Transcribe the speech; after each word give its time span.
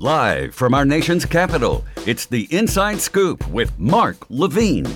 Live 0.00 0.54
from 0.54 0.74
our 0.74 0.84
nation's 0.84 1.24
capital, 1.24 1.84
it's 2.06 2.24
the 2.26 2.46
Inside 2.56 3.00
Scoop 3.00 3.44
with 3.48 3.76
Mark 3.80 4.30
Levine. 4.30 4.86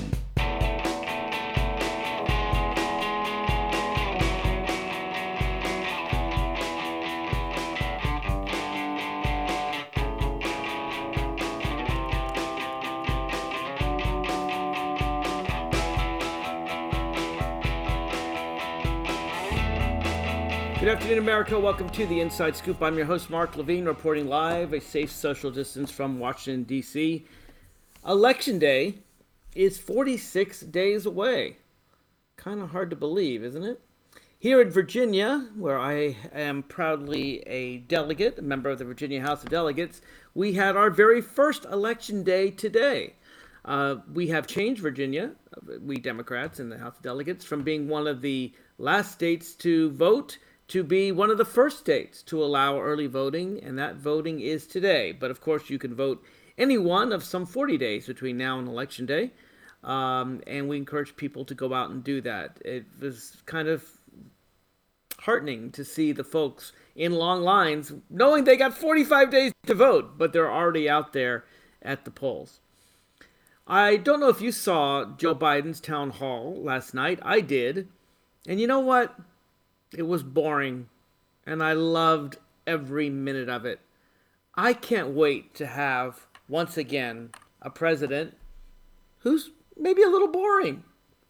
America. 21.32 21.58
Welcome 21.58 21.88
to 21.88 22.04
the 22.04 22.20
Inside 22.20 22.54
Scoop. 22.56 22.82
I'm 22.82 22.94
your 22.94 23.06
host, 23.06 23.30
Mark 23.30 23.56
Levine, 23.56 23.86
reporting 23.86 24.28
live, 24.28 24.74
a 24.74 24.80
safe 24.82 25.10
social 25.10 25.50
distance 25.50 25.90
from 25.90 26.18
Washington, 26.18 26.64
D.C. 26.64 27.24
Election 28.06 28.58
Day 28.58 28.96
is 29.54 29.78
46 29.78 30.60
days 30.60 31.06
away. 31.06 31.56
Kind 32.36 32.60
of 32.60 32.68
hard 32.68 32.90
to 32.90 32.96
believe, 32.96 33.42
isn't 33.44 33.64
it? 33.64 33.80
Here 34.38 34.60
in 34.60 34.68
Virginia, 34.68 35.48
where 35.56 35.78
I 35.78 36.18
am 36.34 36.64
proudly 36.64 37.38
a 37.46 37.78
delegate, 37.78 38.38
a 38.38 38.42
member 38.42 38.68
of 38.68 38.78
the 38.78 38.84
Virginia 38.84 39.22
House 39.22 39.42
of 39.42 39.48
Delegates, 39.48 40.02
we 40.34 40.52
had 40.52 40.76
our 40.76 40.90
very 40.90 41.22
first 41.22 41.64
election 41.64 42.24
day 42.24 42.50
today. 42.50 43.14
Uh, 43.64 43.96
we 44.12 44.28
have 44.28 44.46
changed 44.46 44.82
Virginia, 44.82 45.32
we 45.80 45.96
Democrats 45.96 46.60
in 46.60 46.68
the 46.68 46.76
House 46.76 46.98
of 46.98 47.02
Delegates, 47.02 47.42
from 47.42 47.62
being 47.62 47.88
one 47.88 48.06
of 48.06 48.20
the 48.20 48.52
last 48.76 49.12
states 49.12 49.54
to 49.54 49.92
vote 49.92 50.36
to 50.72 50.82
be 50.82 51.12
one 51.12 51.28
of 51.28 51.36
the 51.36 51.44
first 51.44 51.78
states 51.78 52.22
to 52.22 52.42
allow 52.42 52.80
early 52.80 53.06
voting, 53.06 53.62
and 53.62 53.78
that 53.78 53.96
voting 53.96 54.40
is 54.40 54.66
today. 54.66 55.12
But 55.12 55.30
of 55.30 55.38
course, 55.38 55.68
you 55.68 55.78
can 55.78 55.94
vote 55.94 56.24
any 56.56 56.78
one 56.78 57.12
of 57.12 57.22
some 57.22 57.44
40 57.44 57.76
days 57.76 58.06
between 58.06 58.38
now 58.38 58.58
and 58.58 58.66
Election 58.66 59.04
Day. 59.04 59.32
Um, 59.84 60.40
and 60.46 60.70
we 60.70 60.78
encourage 60.78 61.14
people 61.14 61.44
to 61.44 61.54
go 61.54 61.74
out 61.74 61.90
and 61.90 62.02
do 62.02 62.22
that. 62.22 62.58
It 62.64 62.86
was 62.98 63.36
kind 63.44 63.68
of 63.68 63.84
heartening 65.18 65.72
to 65.72 65.84
see 65.84 66.10
the 66.12 66.24
folks 66.24 66.72
in 66.96 67.12
long 67.12 67.42
lines 67.42 67.92
knowing 68.08 68.44
they 68.44 68.56
got 68.56 68.72
45 68.72 69.30
days 69.30 69.52
to 69.66 69.74
vote, 69.74 70.16
but 70.16 70.32
they're 70.32 70.50
already 70.50 70.88
out 70.88 71.12
there 71.12 71.44
at 71.82 72.06
the 72.06 72.10
polls. 72.10 72.60
I 73.66 73.98
don't 73.98 74.20
know 74.20 74.30
if 74.30 74.40
you 74.40 74.52
saw 74.52 75.04
Joe 75.18 75.34
Biden's 75.34 75.80
town 75.80 76.12
hall 76.12 76.56
last 76.62 76.94
night. 76.94 77.18
I 77.20 77.42
did. 77.42 77.88
And 78.48 78.58
you 78.58 78.66
know 78.66 78.80
what? 78.80 79.14
It 79.96 80.06
was 80.06 80.22
boring, 80.22 80.88
and 81.46 81.62
I 81.62 81.74
loved 81.74 82.38
every 82.66 83.10
minute 83.10 83.48
of 83.48 83.64
it. 83.66 83.80
I 84.54 84.72
can't 84.72 85.10
wait 85.10 85.54
to 85.56 85.66
have, 85.66 86.26
once 86.48 86.76
again, 86.76 87.30
a 87.60 87.70
president 87.70 88.36
who's 89.18 89.50
maybe 89.76 90.02
a 90.02 90.08
little 90.08 90.28
boring. 90.28 90.84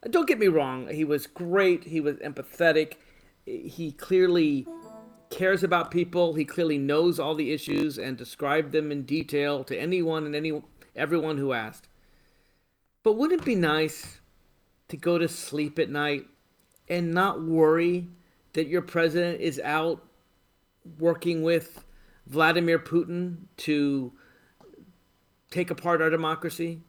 Don't 0.09 0.29
get 0.29 0.39
me 0.39 0.49
wrong, 0.49 0.89
he 0.89 1.05
was 1.05 1.27
great, 1.27 1.85
he 1.85 2.01
was 2.01 2.17
empathetic, 2.17 2.95
he 3.45 3.93
clearly 3.93 4.67
cares 5.31 5.63
about 5.63 5.91
people, 5.91 6.35
he 6.35 6.45
clearly 6.45 6.79
knows 6.79 7.19
all 7.19 7.35
the 7.35 7.53
issues 7.53 7.99
and 7.99 8.17
described 8.17 8.73
them 8.73 8.91
in 8.91 9.03
detail 9.03 9.65
to 9.65 9.79
anyone 9.79 10.27
and 10.27 10.35
any 10.35 10.61
everyone 10.97 11.39
who 11.39 11.53
asked. 11.53 11.89
But 13.03 13.17
wouldn't 13.17 13.43
it 13.43 13.45
be 13.45 13.55
nice 13.55 14.21
to 14.89 14.97
go 14.97 15.19
to 15.19 15.29
sleep 15.29 15.79
at 15.79 15.89
night 15.89 16.27
and 16.89 17.15
not 17.15 17.43
worry 17.43 18.09
that 18.55 18.69
your 18.69 18.83
president 18.83 19.41
is 19.41 19.61
out 19.65 20.03
working 20.99 21.43
with 21.43 21.85
Vladimir 22.27 22.79
Putin 22.79 23.37
to 23.59 24.13
take 25.51 25.71
apart 25.71 26.01
our 26.01 26.11
democracy, 26.11 26.81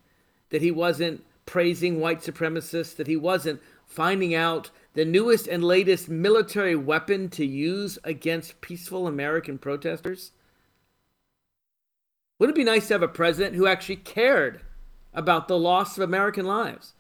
that 0.50 0.62
he 0.62 0.72
wasn't 0.72 1.24
praising 1.46 2.00
white 2.00 2.22
supremacists, 2.22 2.96
that 2.96 3.08
he 3.08 3.18
wasn't 3.18 3.62
finding 3.86 4.34
out 4.34 4.72
the 4.94 5.06
newest 5.06 5.48
and 5.48 5.64
latest 5.64 6.10
military 6.10 6.76
weapon 6.76 7.30
to 7.30 7.46
use 7.46 7.98
against 8.04 8.62
peaceful 8.62 9.08
American 9.08 9.58
protesters? 9.58 10.32
Wouldn't 12.40 12.58
it 12.58 12.62
be 12.62 12.66
nice 12.66 12.88
to 12.88 12.96
have 12.96 13.04
a 13.04 13.08
president 13.08 13.56
who 13.56 13.68
actually 13.68 13.98
cared 13.98 14.62
about 15.14 15.48
the 15.48 15.58
loss 15.58 15.98
of 15.98 16.04
American 16.04 16.46
lives? 16.46 16.94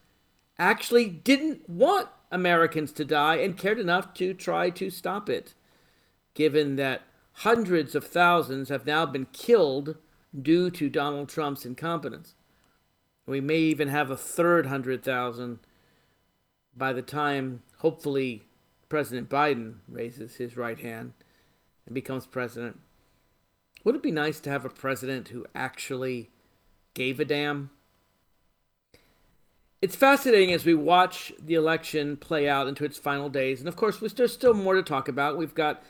Actually 0.57 1.07
didn't 1.09 1.67
want 1.67 2.09
Americans 2.33 2.91
to 2.93 3.05
die 3.05 3.35
and 3.35 3.57
cared 3.57 3.79
enough 3.79 4.13
to 4.15 4.33
try 4.33 4.69
to 4.71 4.89
stop 4.89 5.29
it, 5.29 5.53
given 6.33 6.75
that 6.75 7.03
hundreds 7.37 7.95
of 7.95 8.05
thousands 8.05 8.69
have 8.69 8.85
now 8.85 9.05
been 9.05 9.27
killed 9.31 9.95
due 10.39 10.69
to 10.71 10.89
Donald 10.89 11.29
Trump's 11.29 11.65
incompetence. 11.65 12.35
We 13.25 13.39
may 13.39 13.59
even 13.59 13.87
have 13.87 14.09
a 14.09 14.17
third 14.17 14.65
hundred 14.65 15.03
thousand 15.03 15.59
by 16.75 16.91
the 16.91 17.01
time, 17.03 17.61
hopefully, 17.77 18.43
President 18.89 19.29
Biden 19.29 19.75
raises 19.87 20.35
his 20.35 20.57
right 20.57 20.79
hand 20.79 21.13
and 21.85 21.93
becomes 21.93 22.25
president. 22.25 22.79
Would 23.83 23.95
it 23.95 24.03
be 24.03 24.11
nice 24.11 24.39
to 24.41 24.49
have 24.49 24.65
a 24.65 24.69
president 24.69 25.29
who 25.29 25.45
actually 25.53 26.31
gave 26.93 27.19
a 27.19 27.25
damn? 27.25 27.69
It's 29.83 29.97
fascinating 29.97 30.53
as 30.53 30.63
we 30.63 30.73
watch 30.73 31.33
the 31.37 31.55
election 31.55 32.15
play 32.15 32.47
out 32.47 32.69
into 32.69 32.85
its 32.85 32.97
final 32.97 33.27
days. 33.27 33.59
And 33.59 33.67
of 33.67 33.75
course, 33.75 33.97
there's 34.13 34.31
still 34.31 34.53
more 34.53 34.75
to 34.75 34.81
talk 34.81 35.09
about. 35.09 35.37
We've 35.37 35.53
got 35.53 35.83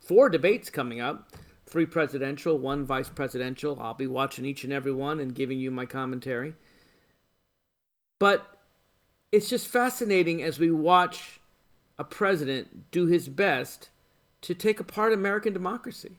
four 0.00 0.28
debates 0.28 0.70
coming 0.70 1.00
up 1.00 1.28
three 1.66 1.84
presidential, 1.84 2.56
one 2.56 2.86
vice 2.86 3.08
presidential. 3.08 3.80
I'll 3.80 3.94
be 3.94 4.06
watching 4.06 4.44
each 4.44 4.62
and 4.62 4.72
every 4.72 4.92
one 4.92 5.18
and 5.18 5.34
giving 5.34 5.58
you 5.58 5.72
my 5.72 5.86
commentary. 5.86 6.54
But 8.20 8.46
it's 9.32 9.48
just 9.48 9.66
fascinating 9.66 10.40
as 10.40 10.60
we 10.60 10.70
watch 10.70 11.40
a 11.98 12.04
president 12.04 12.92
do 12.92 13.06
his 13.06 13.28
best 13.28 13.90
to 14.42 14.54
take 14.54 14.78
apart 14.78 15.12
American 15.12 15.52
democracy. 15.52 16.12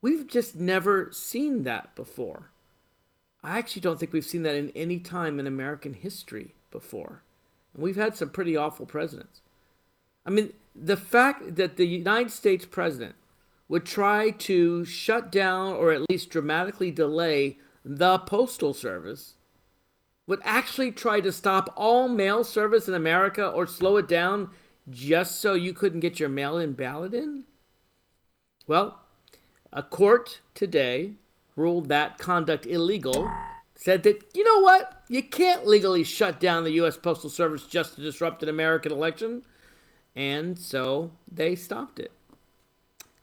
We've 0.00 0.28
just 0.28 0.54
never 0.54 1.10
seen 1.10 1.64
that 1.64 1.96
before. 1.96 2.49
I 3.42 3.58
actually 3.58 3.82
don't 3.82 3.98
think 3.98 4.12
we've 4.12 4.24
seen 4.24 4.42
that 4.42 4.54
in 4.54 4.70
any 4.74 4.98
time 4.98 5.38
in 5.40 5.46
American 5.46 5.94
history 5.94 6.54
before. 6.70 7.22
And 7.74 7.82
we've 7.82 7.96
had 7.96 8.16
some 8.16 8.30
pretty 8.30 8.56
awful 8.56 8.86
presidents. 8.86 9.40
I 10.26 10.30
mean, 10.30 10.52
the 10.74 10.96
fact 10.96 11.56
that 11.56 11.76
the 11.76 11.86
United 11.86 12.30
States 12.30 12.66
president 12.66 13.14
would 13.68 13.86
try 13.86 14.30
to 14.30 14.84
shut 14.84 15.30
down 15.30 15.72
or 15.72 15.92
at 15.92 16.08
least 16.10 16.30
dramatically 16.30 16.90
delay 16.90 17.56
the 17.84 18.18
Postal 18.18 18.74
Service, 18.74 19.34
would 20.26 20.40
actually 20.44 20.92
try 20.92 21.20
to 21.20 21.32
stop 21.32 21.72
all 21.76 22.08
mail 22.08 22.44
service 22.44 22.88
in 22.88 22.94
America 22.94 23.46
or 23.46 23.66
slow 23.66 23.96
it 23.96 24.06
down 24.06 24.50
just 24.88 25.40
so 25.40 25.54
you 25.54 25.72
couldn't 25.72 26.00
get 26.00 26.20
your 26.20 26.28
mail 26.28 26.58
in 26.58 26.72
ballot 26.72 27.14
in? 27.14 27.44
Well, 28.66 29.00
a 29.72 29.82
court 29.82 30.40
today 30.54 31.14
ruled 31.60 31.88
that 31.88 32.18
conduct 32.18 32.66
illegal, 32.66 33.30
said 33.74 34.02
that, 34.02 34.24
you 34.34 34.42
know 34.44 34.60
what? 34.60 35.02
You 35.08 35.22
can't 35.22 35.66
legally 35.66 36.04
shut 36.04 36.40
down 36.40 36.64
the 36.64 36.72
U.S. 36.72 36.96
Postal 36.96 37.30
Service 37.30 37.66
just 37.66 37.94
to 37.94 38.00
disrupt 38.00 38.42
an 38.42 38.48
American 38.48 38.92
election. 38.92 39.42
And 40.16 40.58
so 40.58 41.12
they 41.30 41.54
stopped 41.54 41.98
it. 41.98 42.12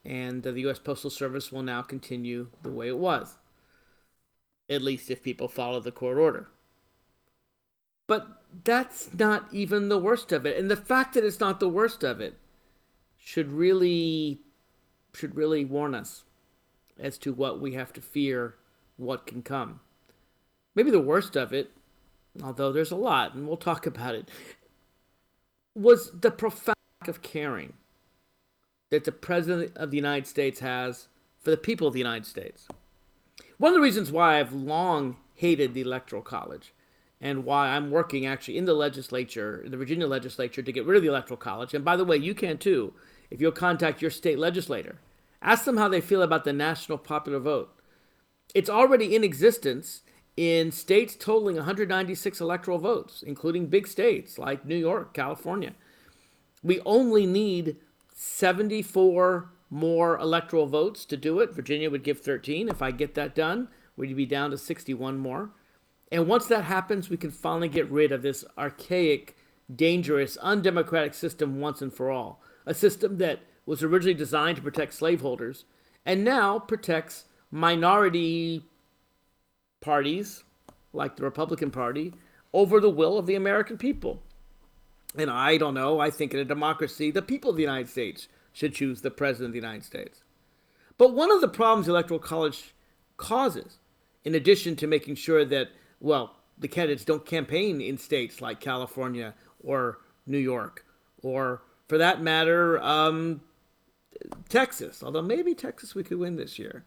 And 0.05 0.43
the 0.43 0.57
U.S. 0.61 0.79
Postal 0.79 1.09
Service 1.09 1.51
will 1.51 1.63
now 1.63 1.81
continue 1.81 2.47
the 2.63 2.71
way 2.71 2.87
it 2.87 2.97
was, 2.97 3.35
at 4.69 4.81
least 4.81 5.11
if 5.11 5.21
people 5.21 5.47
follow 5.47 5.81
the 5.81 5.91
court 5.91 6.17
order. 6.17 6.47
But 8.07 8.27
that's 8.63 9.13
not 9.13 9.47
even 9.51 9.89
the 9.89 9.97
worst 9.97 10.31
of 10.31 10.45
it. 10.45 10.57
And 10.57 10.71
the 10.71 10.77
fact 10.77 11.13
that 11.13 11.25
it's 11.25 11.41
not 11.41 11.59
the 11.59 11.67
worst 11.67 12.03
of 12.03 12.21
it 12.21 12.37
should 13.17 13.51
really 13.51 14.39
should 15.13 15.35
really 15.35 15.65
warn 15.65 15.95
us 15.95 16.23
as 16.99 17.17
to 17.19 17.33
what 17.33 17.59
we 17.59 17.73
have 17.73 17.93
to 17.93 18.01
fear, 18.01 18.55
what 18.97 19.25
can 19.25 19.41
come. 19.41 19.79
Maybe 20.75 20.91
the 20.91 20.99
worst 20.99 21.35
of 21.35 21.53
it, 21.53 21.71
although 22.43 22.71
there's 22.71 22.91
a 22.91 22.95
lot, 22.95 23.33
and 23.33 23.47
we'll 23.47 23.57
talk 23.57 23.85
about 23.85 24.15
it, 24.15 24.29
was 25.75 26.11
the 26.11 26.31
profound 26.31 26.75
lack 27.01 27.07
of 27.07 27.21
caring 27.21 27.73
that 28.89 29.03
the 29.03 29.11
President 29.11 29.75
of 29.75 29.91
the 29.91 29.97
United 29.97 30.27
States 30.27 30.59
has 30.59 31.07
for 31.39 31.51
the 31.51 31.57
people 31.57 31.87
of 31.87 31.93
the 31.93 31.99
United 31.99 32.25
States. 32.25 32.67
One 33.57 33.71
of 33.71 33.75
the 33.75 33.81
reasons 33.81 34.11
why 34.11 34.39
I've 34.39 34.53
long 34.53 35.17
hated 35.35 35.73
the 35.73 35.81
Electoral 35.81 36.21
College 36.21 36.73
and 37.19 37.45
why 37.45 37.69
I'm 37.69 37.89
working 37.89 38.25
actually 38.25 38.57
in 38.57 38.65
the 38.65 38.73
legislature, 38.73 39.63
the 39.67 39.77
Virginia 39.77 40.07
legislature, 40.07 40.61
to 40.61 40.71
get 40.71 40.85
rid 40.85 40.97
of 40.97 41.03
the 41.03 41.09
Electoral 41.09 41.37
College. 41.37 41.73
And 41.73 41.83
by 41.83 41.95
the 41.95 42.05
way, 42.05 42.17
you 42.17 42.33
can 42.33 42.57
too 42.57 42.93
if 43.29 43.41
you'll 43.41 43.51
contact 43.51 44.01
your 44.01 44.11
state 44.11 44.39
legislator 44.39 44.99
Ask 45.41 45.65
them 45.65 45.77
how 45.77 45.87
they 45.87 46.01
feel 46.01 46.21
about 46.21 46.43
the 46.43 46.53
national 46.53 46.97
popular 46.97 47.39
vote. 47.39 47.69
It's 48.53 48.69
already 48.69 49.15
in 49.15 49.23
existence 49.23 50.01
in 50.35 50.71
states 50.71 51.15
totaling 51.15 51.55
196 51.55 52.39
electoral 52.39 52.77
votes, 52.77 53.23
including 53.23 53.67
big 53.67 53.87
states 53.87 54.37
like 54.37 54.65
New 54.65 54.75
York, 54.75 55.13
California. 55.13 55.73
We 56.63 56.79
only 56.85 57.25
need 57.25 57.77
74 58.13 59.49
more 59.69 60.17
electoral 60.17 60.67
votes 60.67 61.05
to 61.05 61.17
do 61.17 61.39
it. 61.39 61.53
Virginia 61.53 61.89
would 61.89 62.03
give 62.03 62.21
13. 62.21 62.69
If 62.69 62.81
I 62.81 62.91
get 62.91 63.15
that 63.15 63.35
done, 63.35 63.67
we'd 63.95 64.15
be 64.15 64.25
down 64.25 64.51
to 64.51 64.57
61 64.57 65.17
more. 65.17 65.51
And 66.11 66.27
once 66.27 66.45
that 66.47 66.63
happens, 66.63 67.09
we 67.09 67.17
can 67.17 67.31
finally 67.31 67.67
get 67.67 67.91
rid 67.91 68.11
of 68.11 68.21
this 68.21 68.45
archaic, 68.57 69.35
dangerous, 69.73 70.37
undemocratic 70.37 71.13
system 71.13 71.59
once 71.59 71.81
and 71.81 71.93
for 71.93 72.09
all. 72.09 72.41
A 72.65 72.73
system 72.73 73.17
that 73.17 73.41
was 73.67 73.83
originally 73.83 74.15
designed 74.15 74.55
to 74.55 74.63
protect 74.63 74.93
slaveholders 74.93 75.65
and 76.05 76.23
now 76.23 76.57
protects 76.57 77.25
minority 77.51 78.63
parties, 79.81 80.43
like 80.93 81.17
the 81.17 81.23
Republican 81.23 81.69
Party, 81.69 82.13
over 82.53 82.79
the 82.79 82.89
will 82.89 83.19
of 83.19 83.27
the 83.27 83.35
American 83.35 83.77
people. 83.77 84.23
And 85.15 85.29
I 85.29 85.57
don't 85.57 85.73
know, 85.73 85.99
I 85.99 86.09
think 86.09 86.33
in 86.33 86.39
a 86.39 86.45
democracy, 86.45 87.11
the 87.11 87.21
people 87.21 87.51
of 87.51 87.57
the 87.57 87.61
United 87.61 87.89
States 87.89 88.29
should 88.53 88.73
choose 88.73 89.01
the 89.01 89.11
President 89.11 89.49
of 89.49 89.53
the 89.53 89.67
United 89.67 89.83
States. 89.83 90.23
But 90.97 91.13
one 91.13 91.29
of 91.29 91.41
the 91.41 91.47
problems 91.47 91.85
the 91.85 91.91
Electoral 91.91 92.19
College 92.19 92.73
causes, 93.17 93.79
in 94.23 94.33
addition 94.33 94.75
to 94.77 94.87
making 94.87 95.15
sure 95.15 95.43
that, 95.45 95.69
well, 95.99 96.37
the 96.57 96.67
candidates 96.67 97.03
don't 97.03 97.25
campaign 97.25 97.81
in 97.81 97.97
states 97.97 98.41
like 98.41 98.59
California 98.59 99.35
or 99.61 99.99
New 100.25 100.37
York, 100.37 100.85
or 101.21 101.61
for 101.87 101.97
that 101.97 102.21
matter, 102.21 102.81
um, 102.81 103.41
Texas, 104.49 105.03
although 105.03 105.21
maybe 105.21 105.53
Texas 105.53 105.95
we 105.95 106.03
could 106.03 106.19
win 106.19 106.35
this 106.35 106.57
year. 106.57 106.85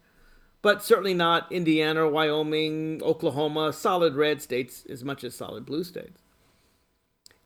But 0.61 0.83
certainly 0.83 1.13
not 1.13 1.51
Indiana, 1.51 2.07
Wyoming, 2.07 3.01
Oklahoma, 3.03 3.73
solid 3.73 4.15
red 4.15 4.41
states 4.41 4.85
as 4.89 5.03
much 5.03 5.23
as 5.23 5.33
solid 5.33 5.65
blue 5.65 5.83
states. 5.83 6.21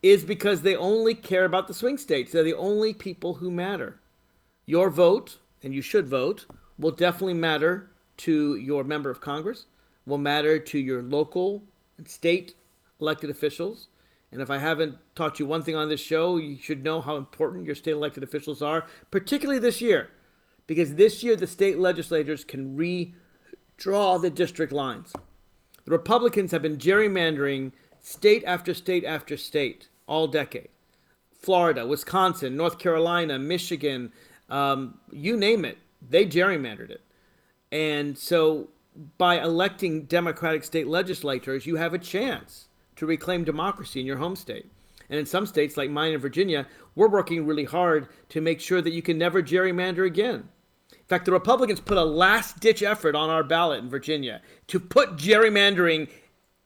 Is 0.03 0.25
because 0.25 0.61
they 0.61 0.75
only 0.75 1.15
care 1.15 1.45
about 1.45 1.67
the 1.67 1.73
swing 1.73 1.97
states. 1.97 2.31
They're 2.31 2.43
the 2.43 2.53
only 2.53 2.93
people 2.93 3.35
who 3.35 3.49
matter. 3.49 3.99
Your 4.65 4.89
vote, 4.89 5.37
and 5.63 5.73
you 5.73 5.81
should 5.81 6.07
vote, 6.07 6.45
will 6.77 6.91
definitely 6.91 7.35
matter 7.35 7.89
to 8.17 8.55
your 8.55 8.83
member 8.83 9.09
of 9.09 9.21
Congress, 9.21 9.65
will 10.05 10.17
matter 10.17 10.59
to 10.59 10.77
your 10.77 11.01
local 11.01 11.63
and 11.97 12.07
state 12.07 12.55
elected 12.99 13.29
officials. 13.29 13.87
And 14.35 14.41
if 14.41 14.51
I 14.51 14.57
haven't 14.57 14.97
taught 15.15 15.39
you 15.39 15.45
one 15.45 15.63
thing 15.63 15.77
on 15.77 15.87
this 15.87 16.01
show, 16.01 16.35
you 16.35 16.57
should 16.57 16.83
know 16.83 16.99
how 16.99 17.15
important 17.15 17.65
your 17.65 17.73
state 17.73 17.91
elected 17.93 18.21
officials 18.21 18.61
are, 18.61 18.85
particularly 19.09 19.61
this 19.61 19.79
year, 19.79 20.09
because 20.67 20.95
this 20.95 21.23
year 21.23 21.37
the 21.37 21.47
state 21.47 21.79
legislators 21.79 22.43
can 22.43 22.75
redraw 22.77 24.21
the 24.21 24.29
district 24.29 24.73
lines. 24.73 25.13
The 25.85 25.91
Republicans 25.91 26.51
have 26.51 26.61
been 26.61 26.75
gerrymandering 26.75 27.71
state 28.01 28.43
after 28.45 28.73
state 28.73 29.05
after 29.05 29.37
state 29.37 29.87
all 30.05 30.27
decade. 30.27 30.67
Florida, 31.31 31.87
Wisconsin, 31.87 32.57
North 32.57 32.77
Carolina, 32.77 33.39
Michigan, 33.39 34.11
um, 34.49 34.99
you 35.13 35.37
name 35.37 35.63
it, 35.63 35.77
they 36.01 36.25
gerrymandered 36.25 36.89
it. 36.89 37.03
And 37.71 38.17
so 38.17 38.67
by 39.17 39.39
electing 39.39 40.03
Democratic 40.03 40.65
state 40.65 40.87
legislators, 40.87 41.65
you 41.65 41.77
have 41.77 41.93
a 41.93 41.99
chance 41.99 42.67
to 42.95 43.05
reclaim 43.05 43.43
democracy 43.43 43.99
in 43.99 44.05
your 44.05 44.17
home 44.17 44.35
state. 44.35 44.65
And 45.09 45.19
in 45.19 45.25
some 45.25 45.45
states, 45.45 45.77
like 45.77 45.89
mine 45.89 46.13
in 46.13 46.19
Virginia, 46.19 46.67
we're 46.95 47.09
working 47.09 47.45
really 47.45 47.65
hard 47.65 48.07
to 48.29 48.41
make 48.41 48.59
sure 48.59 48.81
that 48.81 48.93
you 48.93 49.01
can 49.01 49.17
never 49.17 49.41
gerrymander 49.41 50.05
again. 50.05 50.49
In 50.91 51.05
fact, 51.07 51.25
the 51.25 51.31
Republicans 51.31 51.79
put 51.79 51.97
a 51.97 52.03
last 52.03 52.59
ditch 52.59 52.81
effort 52.81 53.15
on 53.15 53.29
our 53.29 53.43
ballot 53.43 53.83
in 53.83 53.89
Virginia 53.89 54.41
to 54.67 54.79
put 54.79 55.17
gerrymandering 55.17 56.09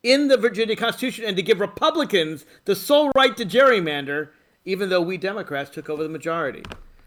in 0.02 0.28
the 0.28 0.38
Virginia 0.38 0.76
Constitution 0.76 1.26
and 1.26 1.36
to 1.36 1.42
give 1.42 1.60
Republicans 1.60 2.46
the 2.64 2.74
sole 2.74 3.10
right 3.14 3.36
to 3.36 3.44
gerrymander, 3.44 4.30
even 4.64 4.88
though 4.88 5.02
we 5.02 5.18
Democrats 5.18 5.70
took 5.70 5.90
over 5.90 6.02
the 6.02 6.08
majority. 6.08 6.62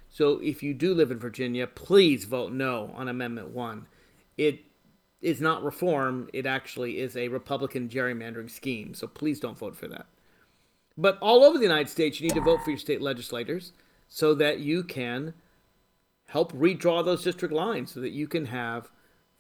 So 0.10 0.40
if 0.44 0.62
you 0.62 0.76
do 0.76 0.94
live 0.94 1.10
in 1.10 1.18
Virginia, 1.18 1.66
please 1.66 2.26
vote 2.26 2.52
no 2.52 2.94
on 2.96 3.08
Amendment 3.08 3.50
1. 3.50 3.88
It 4.38 4.60
is 5.24 5.40
not 5.40 5.64
reform, 5.64 6.30
it 6.34 6.46
actually 6.46 7.00
is 7.00 7.16
a 7.16 7.30
Republican 7.30 7.88
gerrymandering 7.88 8.52
scheme. 8.52 8.94
So 8.94 9.08
please 9.08 9.40
don't 9.40 9.58
vote 9.58 9.76
for 9.76 9.88
that. 9.88 10.06
But 10.98 11.18
all 11.22 11.44
over 11.44 11.58
the 11.58 11.64
United 11.64 11.90
States, 11.90 12.20
you 12.20 12.28
need 12.28 12.36
to 12.36 12.42
vote 12.42 12.64
for 12.64 12.70
your 12.70 12.80
state 12.80 13.02
legislators 13.02 13.72
so 14.08 14.36
that 14.36 14.60
you 14.60 14.84
can 14.84 15.34
help 16.28 16.52
redraw 16.52 17.04
those 17.04 17.24
district 17.24 17.54
lines 17.54 17.94
so 17.94 18.02
that 18.02 18.12
you 18.12 18.28
can 18.28 18.46
have 18.48 18.90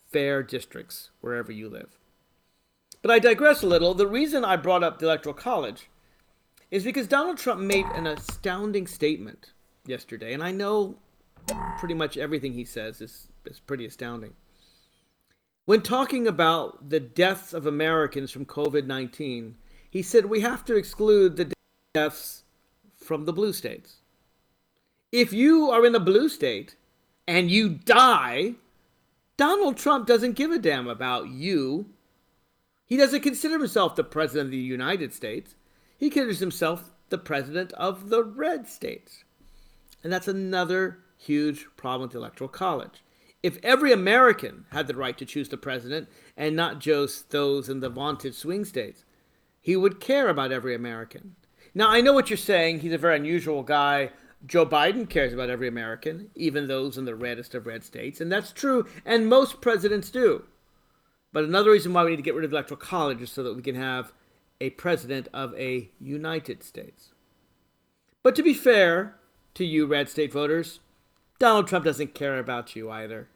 fair 0.09 0.41
districts 0.41 1.09
wherever 1.21 1.51
you 1.51 1.69
live. 1.69 1.97
But 3.01 3.11
I 3.11 3.19
digress 3.19 3.61
a 3.61 3.67
little. 3.67 3.93
The 3.93 4.07
reason 4.07 4.45
I 4.45 4.55
brought 4.55 4.83
up 4.83 4.99
the 4.99 5.05
Electoral 5.05 5.35
College 5.35 5.89
is 6.71 6.85
because 6.85 7.07
Donald 7.07 7.37
Trump 7.37 7.59
made 7.59 7.85
an 7.87 8.07
astounding 8.07 8.87
statement 8.87 9.51
yesterday, 9.85 10.33
and 10.33 10.41
I 10.41 10.51
know 10.51 10.95
pretty 11.77 11.93
much 11.93 12.17
everything 12.17 12.53
he 12.53 12.63
says 12.63 13.01
is, 13.01 13.27
is 13.45 13.59
pretty 13.59 13.85
astounding. 13.85 14.33
When 15.65 15.81
talking 15.81 16.27
about 16.27 16.89
the 16.89 16.99
deaths 16.99 17.53
of 17.53 17.65
Americans 17.65 18.31
from 18.31 18.45
COVID 18.45 18.85
19, 18.85 19.55
he 19.89 20.01
said 20.01 20.25
we 20.25 20.41
have 20.41 20.65
to 20.65 20.75
exclude 20.75 21.37
the 21.37 21.53
deaths 21.93 22.43
from 22.97 23.23
the 23.23 23.31
blue 23.31 23.53
states. 23.53 23.97
If 25.11 25.31
you 25.31 25.69
are 25.71 25.85
in 25.85 25.95
a 25.95 26.01
blue 26.01 26.27
state 26.27 26.75
and 27.25 27.49
you 27.49 27.69
die, 27.69 28.55
Donald 29.37 29.77
Trump 29.77 30.05
doesn't 30.05 30.33
give 30.33 30.51
a 30.51 30.59
damn 30.59 30.87
about 30.87 31.29
you. 31.29 31.85
He 32.85 32.97
doesn't 32.97 33.21
consider 33.21 33.57
himself 33.57 33.95
the 33.95 34.03
president 34.03 34.47
of 34.47 34.51
the 34.51 34.57
United 34.57 35.13
States. 35.13 35.55
He 35.97 36.09
considers 36.09 36.39
himself 36.39 36.91
the 37.07 37.17
president 37.17 37.71
of 37.73 38.09
the 38.09 38.23
red 38.23 38.67
states. 38.67 39.23
And 40.03 40.11
that's 40.11 40.27
another 40.27 40.99
huge 41.17 41.67
problem 41.77 42.01
with 42.01 42.11
the 42.11 42.17
Electoral 42.17 42.49
College. 42.49 43.01
If 43.43 43.57
every 43.61 43.91
American 43.91 44.65
had 44.71 44.87
the 44.87 44.95
right 44.95 45.17
to 45.17 45.25
choose 45.25 45.49
the 45.49 45.57
president 45.57 46.07
and 46.37 46.55
not 46.55 46.79
just 46.79 47.29
those 47.31 47.67
in 47.67 47.81
the 47.81 47.89
vaunted 47.89 48.33
swing 48.33 48.63
states, 48.63 49.03
he 49.61 49.75
would 49.75 49.99
care 49.99 50.29
about 50.29 50.53
every 50.53 50.73
American. 50.73 51.35
Now, 51.75 51.89
I 51.89 52.01
know 52.01 52.13
what 52.13 52.29
you're 52.29 52.37
saying. 52.37 52.79
He's 52.79 52.93
a 52.93 52.97
very 52.97 53.17
unusual 53.17 53.63
guy. 53.63 54.11
Joe 54.45 54.65
Biden 54.65 55.09
cares 55.09 55.33
about 55.33 55.49
every 55.49 55.67
American, 55.67 56.29
even 56.35 56.67
those 56.67 56.97
in 56.97 57.05
the 57.05 57.15
reddest 57.15 57.53
of 57.53 57.65
red 57.65 57.83
states. 57.83 58.21
And 58.21 58.31
that's 58.31 58.51
true, 58.51 58.87
and 59.05 59.27
most 59.27 59.61
presidents 59.61 60.09
do. 60.09 60.45
But 61.31 61.43
another 61.45 61.71
reason 61.71 61.93
why 61.93 62.03
we 62.03 62.11
need 62.11 62.17
to 62.17 62.21
get 62.21 62.35
rid 62.35 62.45
of 62.45 62.51
the 62.51 62.57
Electoral 62.57 62.79
College 62.79 63.21
is 63.21 63.31
so 63.31 63.43
that 63.43 63.55
we 63.55 63.61
can 63.61 63.75
have 63.75 64.13
a 64.61 64.69
president 64.71 65.27
of 65.33 65.53
a 65.55 65.89
United 65.99 66.63
States. 66.63 67.11
But 68.21 68.35
to 68.35 68.43
be 68.43 68.53
fair, 68.53 69.15
to 69.55 69.65
you 69.65 69.85
red 69.85 70.09
state 70.09 70.31
voters, 70.31 70.79
Donald 71.39 71.67
Trump 71.67 71.85
doesn't 71.85 72.13
care 72.13 72.37
about 72.37 72.75
you 72.75 72.89
either. 72.89 73.27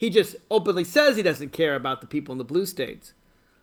He 0.00 0.08
just 0.08 0.34
openly 0.50 0.84
says 0.84 1.16
he 1.18 1.22
doesn't 1.22 1.52
care 1.52 1.74
about 1.74 2.00
the 2.00 2.06
people 2.06 2.32
in 2.32 2.38
the 2.38 2.44
blue 2.44 2.64
states. 2.64 3.12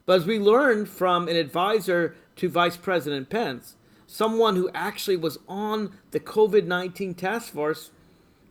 But 0.05 0.17
as 0.17 0.27
we 0.27 0.37
learned 0.37 0.87
from 0.87 1.27
an 1.27 1.35
advisor 1.35 2.15
to 2.35 2.47
Vice 2.47 2.77
President 2.77 3.27
Pence, 3.27 3.73
someone 4.05 4.55
who 4.55 4.69
actually 4.71 5.17
was 5.17 5.39
on 5.47 5.97
the 6.11 6.19
COVID 6.19 6.67
19 6.67 7.15
task 7.15 7.51
force, 7.51 7.89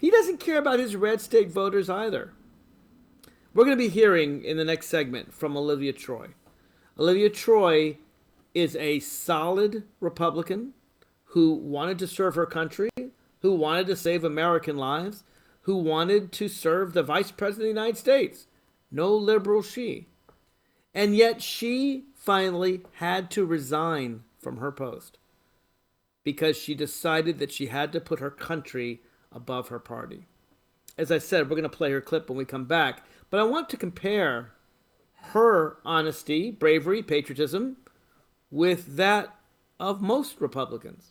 he 0.00 0.11
doesn't 0.11 0.40
care 0.40 0.59
about 0.59 0.81
his 0.81 0.97
red 0.97 1.21
state 1.21 1.49
voters 1.49 1.88
either. 1.88 2.33
We're 3.55 3.64
going 3.64 3.78
to 3.78 3.85
be 3.85 3.88
hearing 3.88 4.43
in 4.43 4.57
the 4.57 4.64
next 4.64 4.88
segment 4.88 5.33
from 5.33 5.57
Olivia 5.57 5.93
Troy. 5.93 6.31
Olivia 6.99 7.31
Troy 7.31 7.99
is 8.52 8.75
a 8.75 8.99
solid 8.99 9.85
Republican 10.00 10.73
who 11.26 11.55
wanted 11.55 12.00
to 12.00 12.09
serve 12.09 12.35
her 12.35 12.47
country, 12.47 12.90
who 13.43 13.52
wanted 13.52 13.87
to 13.87 13.95
save 13.95 14.25
American 14.25 14.76
lives, 14.76 15.23
who 15.67 15.77
wanted 15.77 16.31
to 16.31 16.49
serve 16.49 16.93
the 16.93 17.03
Vice 17.03 17.33
President 17.33 17.71
of 17.71 17.75
the 17.75 17.81
United 17.81 17.99
States. 17.99 18.47
No 18.89 19.13
liberal 19.13 19.63
she. 19.63 20.07
And 20.95 21.17
yet 21.17 21.43
she 21.43 22.05
finally 22.15 22.83
had 22.95 23.33
to 23.33 23.45
resign 23.45 24.23
from 24.39 24.59
her 24.59 24.71
post 24.71 25.19
because 26.23 26.57
she 26.57 26.77
decided 26.77 27.41
that 27.41 27.51
she 27.51 27.67
had 27.67 27.91
to 27.93 28.01
put 28.01 28.21
her 28.21 28.31
country 28.31 29.01
above 29.33 29.67
her 29.67 29.81
party. 29.81 30.29
As 30.97 31.11
I 31.11 31.19
said, 31.19 31.51
we're 31.51 31.57
going 31.57 31.65
to 31.65 31.69
play 31.69 31.91
her 31.91 32.01
clip 32.01 32.29
when 32.29 32.39
we 32.39 32.45
come 32.45 32.67
back, 32.67 33.03
but 33.29 33.41
I 33.41 33.43
want 33.43 33.69
to 33.71 33.77
compare 33.77 34.53
her 35.33 35.79
honesty, 35.85 36.53
bravery, 36.53 37.03
patriotism 37.03 37.77
with 38.53 38.95
that 38.97 39.35
of 39.81 40.01
most 40.01 40.41
Republicans. 40.41 41.11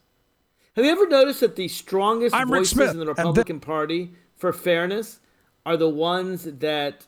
Have 0.78 0.86
you 0.86 0.92
ever 0.92 1.10
noticed 1.10 1.42
that 1.42 1.58
the 1.58 1.68
strongest 1.68 2.34
I'm 2.34 2.48
voices 2.48 2.92
in 2.92 3.00
the 3.00 3.06
Republican 3.06 3.60
Party 3.60 4.14
for 4.36 4.54
fairness 4.54 5.20
are 5.66 5.78
the 5.78 5.90
ones 5.90 6.44
that 6.44 7.08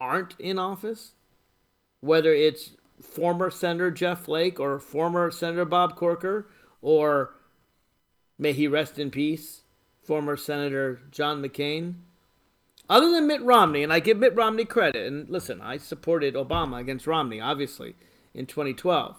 aren't 0.00 0.38
in 0.38 0.58
office? 0.58 1.12
Whether 2.00 2.32
it's 2.32 2.72
former 3.00 3.50
Senator 3.50 3.90
Jeff 3.90 4.20
Flake 4.20 4.60
or 4.60 4.78
former 4.78 5.30
Senator 5.30 5.64
Bob 5.64 5.96
Corker 5.96 6.48
or 6.80 7.34
may 8.38 8.52
he 8.52 8.68
rest 8.68 8.98
in 8.98 9.10
peace, 9.10 9.62
former 10.02 10.36
Senator 10.36 11.00
John 11.10 11.42
McCain. 11.42 11.94
Other 12.88 13.10
than 13.10 13.26
Mitt 13.26 13.42
Romney, 13.42 13.82
and 13.82 13.92
I 13.92 13.98
give 13.98 14.18
Mitt 14.18 14.36
Romney 14.36 14.64
credit, 14.64 15.06
and 15.06 15.28
listen, 15.28 15.60
I 15.60 15.78
supported 15.78 16.34
Obama 16.34 16.78
against 16.78 17.06
Romney, 17.08 17.40
obviously, 17.40 17.96
in 18.32 18.46
2012. 18.46 19.16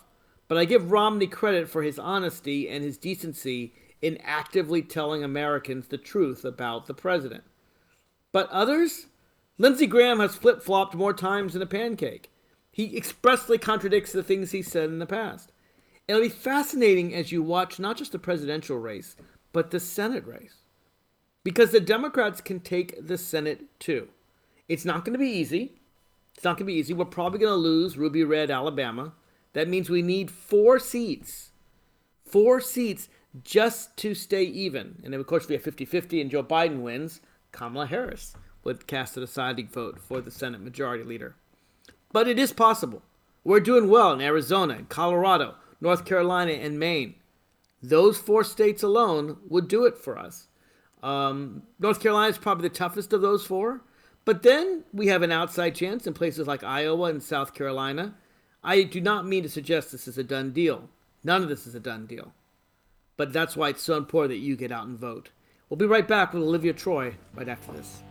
But 0.48 0.58
I 0.58 0.64
give 0.64 0.92
Romney 0.92 1.28
credit 1.28 1.68
for 1.68 1.84
his 1.84 2.00
honesty 2.00 2.70
and 2.70 2.84
his 2.84 2.98
decency 2.98 3.74
in 4.02 4.18
actively 4.24 4.82
telling 4.82 5.24
Americans 5.24 5.88
the 5.88 5.98
truth 5.98 6.46
about 6.46 6.86
the 6.86 6.94
president. 6.94 7.44
But 8.32 8.50
others, 8.50 9.08
Lindsey 9.58 9.88
Graham 9.88 10.20
has 10.20 10.36
flip 10.36 10.62
flopped 10.62 10.96
more 10.96 11.14
times 11.14 11.54
than 11.54 11.62
a 11.62 11.68
pancake. 11.68 12.32
He 12.72 12.96
expressly 12.96 13.58
contradicts 13.58 14.12
the 14.12 14.22
things 14.22 14.52
he 14.52 14.62
said 14.62 14.90
in 14.90 15.00
the 15.00 15.06
past. 15.06 15.52
It'll 16.08 16.22
be 16.22 16.30
fascinating 16.30 17.14
as 17.14 17.32
you 17.32 17.42
watch 17.42 17.80
not 17.80 17.98
just 17.98 18.12
the 18.12 18.20
presidential 18.20 18.78
race, 18.78 19.16
but 19.52 19.72
the 19.72 19.80
Senate 19.80 20.26
race. 20.28 20.58
Because 21.44 21.72
the 21.72 21.80
Democrats 21.80 22.40
can 22.40 22.60
take 22.60 23.08
the 23.08 23.18
Senate 23.18 23.80
too. 23.80 24.10
It's 24.68 24.86
not 24.86 25.06
going 25.06 25.14
to 25.14 25.20
be 25.20 25.30
easy. 25.30 25.82
It's 26.36 26.44
not 26.44 26.58
going 26.58 26.68
to 26.68 26.74
be 26.74 26.80
easy. 26.80 26.94
We're 26.94 27.06
probably 27.06 27.40
going 27.40 27.52
to 27.52 27.56
lose 27.56 27.98
Ruby 27.98 28.24
Red, 28.24 28.52
Alabama. 28.52 29.14
That 29.54 29.68
means 29.68 29.90
we 29.90 30.02
need 30.04 30.30
four 30.30 30.78
seats. 30.78 31.52
Four 32.24 32.62
seats 32.62 33.10
just 33.44 33.96
to 33.98 34.14
stay 34.14 34.44
even. 34.44 35.02
And 35.04 35.14
then, 35.14 35.20
of 35.20 35.28
course, 35.28 35.44
if 35.44 35.50
we 35.50 35.56
have 35.56 35.64
50 35.64 35.86
50 35.86 36.22
and 36.22 36.32
Joe 36.32 36.44
Biden 36.44 36.82
wins, 36.82 37.22
Kamala 37.52 37.88
Harris 37.88 38.36
would 38.64 38.88
cast 38.88 39.18
a 39.18 39.22
deciding 39.22 39.68
vote 39.68 40.00
for 40.00 40.22
the 40.22 40.32
Senate 40.32 40.62
Majority 40.62 41.04
Leader. 41.04 41.36
But 42.12 42.28
it 42.28 42.40
is 42.40 42.54
possible. 42.54 43.02
We're 43.44 43.60
doing 43.60 43.90
well 43.90 44.12
in 44.12 44.22
Arizona, 44.22 44.74
and 44.74 44.90
Colorado, 44.90 45.56
North 45.80 46.06
Carolina, 46.06 46.52
and 46.52 46.78
Maine. 46.80 47.16
Those 47.82 48.18
four 48.18 48.44
states 48.44 48.84
alone 48.84 49.38
would 49.48 49.68
do 49.68 49.86
it 49.86 49.98
for 49.98 50.18
us. 50.18 50.48
Um, 51.04 51.64
North 51.80 52.02
Carolina 52.02 52.30
is 52.30 52.38
probably 52.38 52.68
the 52.68 52.76
toughest 52.76 53.14
of 53.14 53.22
those 53.22 53.46
four. 53.46 53.82
But 54.26 54.44
then 54.44 54.84
we 54.92 55.08
have 55.08 55.22
an 55.22 55.32
outside 55.32 55.74
chance 55.74 56.06
in 56.06 56.14
places 56.14 56.48
like 56.48 56.62
Iowa 56.62 57.10
and 57.10 57.24
South 57.24 57.54
Carolina. 57.54 58.16
I 58.62 58.84
do 58.84 59.00
not 59.00 59.26
mean 59.26 59.44
to 59.44 59.50
suggest 59.50 59.94
this 59.94 60.06
is 60.06 60.18
a 60.18 60.24
done 60.24 60.52
deal. 60.52 60.90
None 61.24 61.44
of 61.44 61.48
this 61.48 61.66
is 61.66 61.76
a 61.76 61.80
done 61.80 62.06
deal. 62.08 62.34
But 63.18 63.34
that's 63.34 63.58
why 63.58 63.70
it's 63.70 63.82
so 63.82 63.98
important 63.98 64.30
that 64.30 64.46
you 64.46 64.56
get 64.56 64.72
out 64.72 64.86
and 64.86 64.98
vote. 64.98 65.32
We'll 65.70 65.78
be 65.78 65.88
right 65.88 66.08
back 66.08 66.34
with 66.34 66.44
Olivia 66.44 66.72
Troy 66.72 67.16
right 67.34 67.50
after 67.50 67.72
this. 67.74 68.04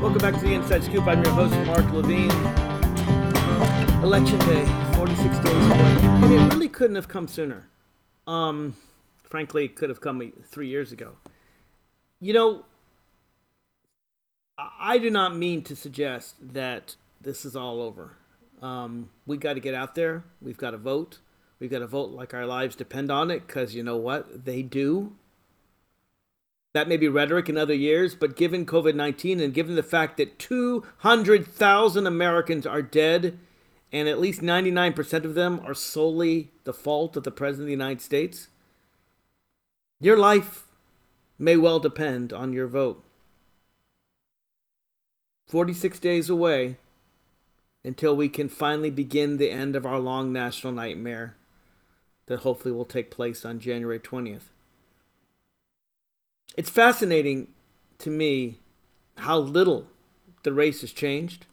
Welcome 0.00 0.18
back 0.18 0.34
to 0.40 0.46
the 0.46 0.54
Inside 0.54 0.82
Scoop. 0.84 1.06
I'm 1.06 1.22
your 1.22 1.34
host, 1.34 1.54
Mark 1.66 1.92
Levine. 1.92 2.30
Election 4.02 4.38
Day, 4.38 4.87
46 5.08 5.38
days 5.38 5.66
away. 5.66 5.96
And 6.02 6.32
it 6.34 6.52
really 6.52 6.68
couldn't 6.68 6.96
have 6.96 7.08
come 7.08 7.28
sooner. 7.28 7.66
Um, 8.26 8.76
frankly, 9.22 9.64
it 9.64 9.74
could 9.74 9.88
have 9.88 10.02
come 10.02 10.32
three 10.44 10.68
years 10.68 10.92
ago. 10.92 11.12
You 12.20 12.34
know, 12.34 12.66
I 14.58 14.98
do 14.98 15.08
not 15.08 15.34
mean 15.34 15.62
to 15.62 15.74
suggest 15.74 16.34
that 16.52 16.96
this 17.22 17.46
is 17.46 17.56
all 17.56 17.80
over. 17.80 18.16
Um, 18.60 19.08
we 19.26 19.38
got 19.38 19.54
to 19.54 19.60
get 19.60 19.72
out 19.72 19.94
there. 19.94 20.24
We've 20.42 20.58
got 20.58 20.72
to 20.72 20.76
vote. 20.76 21.20
We've 21.58 21.70
got 21.70 21.78
to 21.78 21.86
vote 21.86 22.10
like 22.10 22.34
our 22.34 22.44
lives 22.44 22.76
depend 22.76 23.10
on 23.10 23.30
it 23.30 23.46
because 23.46 23.74
you 23.74 23.82
know 23.82 23.96
what? 23.96 24.44
They 24.44 24.60
do. 24.60 25.14
That 26.74 26.86
may 26.86 26.98
be 26.98 27.08
rhetoric 27.08 27.48
in 27.48 27.56
other 27.56 27.74
years, 27.74 28.14
but 28.14 28.36
given 28.36 28.66
COVID 28.66 28.94
19 28.94 29.40
and 29.40 29.54
given 29.54 29.74
the 29.74 29.82
fact 29.82 30.18
that 30.18 30.38
200,000 30.38 32.06
Americans 32.06 32.66
are 32.66 32.82
dead 32.82 33.38
and 33.92 34.08
at 34.08 34.20
least 34.20 34.40
99% 34.40 35.24
of 35.24 35.34
them 35.34 35.60
are 35.64 35.74
solely 35.74 36.50
the 36.64 36.72
fault 36.72 37.16
of 37.16 37.24
the 37.24 37.30
President 37.30 37.64
of 37.64 37.66
the 37.66 37.72
United 37.72 38.00
States, 38.00 38.48
your 40.00 40.16
life 40.16 40.66
may 41.38 41.56
well 41.56 41.78
depend 41.78 42.32
on 42.32 42.52
your 42.52 42.66
vote. 42.66 43.02
46 45.48 45.98
days 45.98 46.28
away 46.28 46.76
until 47.84 48.14
we 48.14 48.28
can 48.28 48.48
finally 48.48 48.90
begin 48.90 49.38
the 49.38 49.50
end 49.50 49.74
of 49.74 49.86
our 49.86 49.98
long 49.98 50.32
national 50.32 50.72
nightmare 50.72 51.36
that 52.26 52.40
hopefully 52.40 52.72
will 52.72 52.84
take 52.84 53.10
place 53.10 53.44
on 53.44 53.58
January 53.58 53.98
20th. 53.98 54.50
It's 56.56 56.68
fascinating 56.68 57.48
to 57.98 58.10
me 58.10 58.58
how 59.16 59.38
little 59.38 59.86
the 60.42 60.52
race 60.52 60.82
has 60.82 60.92
changed. 60.92 61.46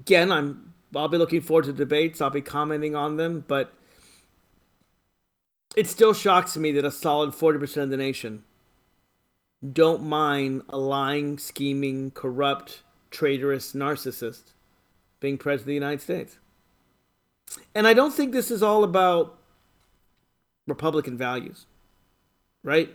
Again, 0.00 0.32
I'm 0.32 0.72
I'll 0.94 1.08
be 1.08 1.18
looking 1.18 1.40
forward 1.40 1.66
to 1.66 1.72
debates. 1.72 2.20
I'll 2.20 2.30
be 2.30 2.40
commenting 2.40 2.94
on 2.94 3.16
them, 3.16 3.44
but 3.46 3.72
it 5.76 5.86
still 5.86 6.14
shocks 6.14 6.56
me 6.56 6.72
that 6.72 6.84
a 6.84 6.90
solid 6.90 7.30
40% 7.30 7.82
of 7.82 7.90
the 7.90 7.96
nation 7.96 8.44
don't 9.72 10.02
mind 10.02 10.62
a 10.68 10.78
lying, 10.78 11.36
scheming, 11.38 12.10
corrupt, 12.12 12.82
traitorous 13.10 13.72
narcissist 13.72 14.52
being 15.20 15.36
president 15.36 15.62
of 15.62 15.66
the 15.66 15.74
United 15.74 16.00
States. 16.00 16.38
And 17.74 17.86
I 17.86 17.94
don't 17.94 18.12
think 18.12 18.32
this 18.32 18.50
is 18.50 18.62
all 18.62 18.84
about 18.84 19.38
Republican 20.66 21.16
values, 21.16 21.66
right? 22.62 22.90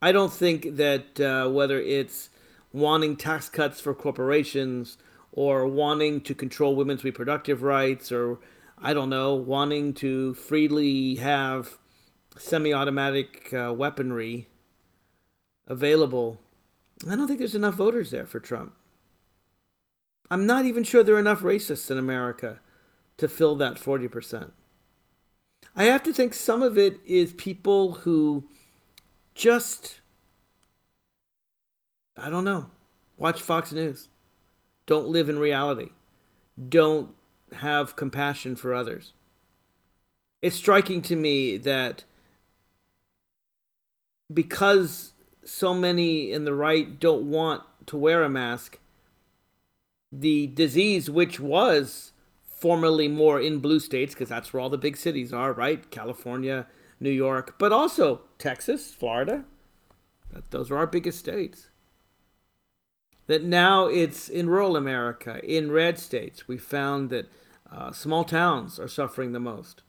I 0.00 0.12
don't 0.12 0.32
think 0.32 0.76
that 0.76 1.20
uh, 1.20 1.50
whether 1.50 1.80
it's 1.80 2.30
wanting 2.72 3.16
tax 3.16 3.48
cuts 3.48 3.80
for 3.80 3.94
corporations 3.94 4.96
or 5.36 5.66
wanting 5.66 6.20
to 6.20 6.34
control 6.34 6.76
women's 6.76 7.02
reproductive 7.02 7.62
rights 7.62 8.12
or 8.12 8.38
I 8.78 8.94
don't 8.94 9.10
know, 9.10 9.34
wanting 9.34 9.94
to 9.94 10.34
freely 10.34 11.16
have 11.16 11.78
semi 12.36 12.72
automatic 12.72 13.52
uh, 13.52 13.72
weaponry 13.72 14.48
available, 15.66 16.40
I 17.08 17.16
don't 17.16 17.26
think 17.26 17.38
there's 17.38 17.54
enough 17.54 17.74
voters 17.74 18.10
there 18.10 18.26
for 18.26 18.40
Trump. 18.40 18.74
I'm 20.30 20.46
not 20.46 20.64
even 20.64 20.84
sure 20.84 21.02
there 21.02 21.16
are 21.16 21.20
enough 21.20 21.40
racists 21.40 21.90
in 21.90 21.98
America 21.98 22.60
to 23.18 23.28
fill 23.28 23.56
that 23.56 23.74
40%. 23.74 24.52
I 25.76 25.84
have 25.84 26.02
to 26.04 26.12
think 26.12 26.34
some 26.34 26.62
of 26.62 26.78
it 26.78 27.00
is 27.04 27.32
people 27.32 27.92
who 27.92 28.44
just, 29.34 30.00
I 32.16 32.30
don't 32.30 32.44
know, 32.44 32.70
watch 33.16 33.42
Fox 33.42 33.72
News, 33.72 34.08
don't 34.86 35.08
live 35.08 35.28
in 35.28 35.38
reality, 35.38 35.90
don't 36.68 37.14
have 37.56 37.96
compassion 37.96 38.56
for 38.56 38.74
others. 38.74 39.12
It's 40.42 40.56
striking 40.56 41.00
to 41.02 41.16
me 41.16 41.56
that 41.58 42.04
because 44.32 45.12
so 45.44 45.74
many 45.74 46.32
in 46.32 46.44
the 46.44 46.54
right 46.54 46.98
don't 46.98 47.30
want 47.30 47.62
to 47.86 47.96
wear 47.96 48.22
a 48.22 48.28
mask, 48.28 48.78
the 50.10 50.46
disease, 50.48 51.10
which 51.10 51.40
was 51.40 52.12
formerly 52.44 53.08
more 53.08 53.40
in 53.40 53.58
blue 53.58 53.80
states, 53.80 54.14
because 54.14 54.28
that's 54.28 54.52
where 54.52 54.60
all 54.60 54.70
the 54.70 54.78
big 54.78 54.96
cities 54.96 55.32
are, 55.32 55.52
right? 55.52 55.90
California, 55.90 56.66
New 57.00 57.10
York, 57.10 57.58
but 57.58 57.72
also 57.72 58.22
Texas, 58.38 58.92
Florida. 58.92 59.44
Those 60.50 60.70
are 60.70 60.76
our 60.76 60.86
biggest 60.86 61.18
states. 61.18 61.68
That 63.26 63.42
now 63.42 63.86
it's 63.86 64.28
in 64.28 64.50
rural 64.50 64.76
America, 64.76 65.40
in 65.42 65.70
red 65.70 65.98
states. 65.98 66.46
We 66.46 66.58
found 66.58 67.10
that 67.10 67.30
uh, 67.70 67.92
small 67.92 68.24
towns 68.24 68.78
are 68.78 68.88
suffering 68.88 69.32
the 69.32 69.40
most. 69.40 69.82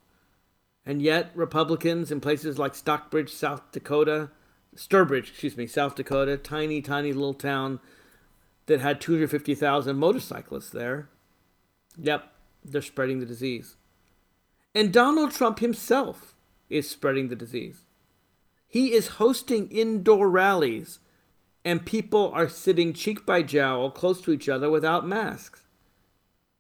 And 0.86 1.02
yet, 1.02 1.32
Republicans 1.36 2.12
in 2.12 2.22
places 2.22 2.58
like 2.58 2.76
Stockbridge, 2.76 3.32
South 3.32 3.72
Dakota, 3.72 4.30
Sturbridge, 4.76 5.30
excuse 5.30 5.58
me, 5.58 5.68
South 5.68 5.96
Dakota, 5.96 6.38
tiny, 6.38 6.82
tiny 6.82 7.12
little 7.12 7.34
town 7.34 7.80
that 8.68 8.82
had 8.82 9.02
250,000 9.02 9.96
motorcyclists 9.96 10.70
there. 10.70 11.10
Yep, 11.98 12.32
they're 12.64 12.82
spreading 12.82 13.20
the 13.20 13.26
disease. 13.26 13.78
And 14.74 14.92
Donald 14.92 15.32
Trump 15.32 15.60
himself 15.60 16.36
is 16.70 16.90
spreading 16.90 17.30
the 17.30 17.36
disease. 17.36 17.86
He 18.68 18.94
is 18.94 19.08
hosting 19.08 19.70
indoor 19.70 20.30
rallies, 20.30 21.00
and 21.66 21.84
people 21.84 22.32
are 22.34 22.48
sitting 22.48 22.94
cheek 22.94 23.26
by 23.26 23.42
jowl 23.42 23.90
close 23.90 24.22
to 24.22 24.32
each 24.32 24.48
other 24.48 24.70
without 24.70 25.08
masks. 25.08 25.64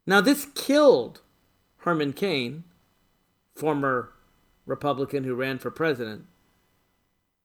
Now, 0.07 0.19
this 0.19 0.47
killed 0.55 1.21
Herman 1.77 2.13
Cain, 2.13 2.63
former 3.53 4.11
Republican 4.65 5.23
who 5.23 5.35
ran 5.35 5.59
for 5.59 5.69
president. 5.69 6.25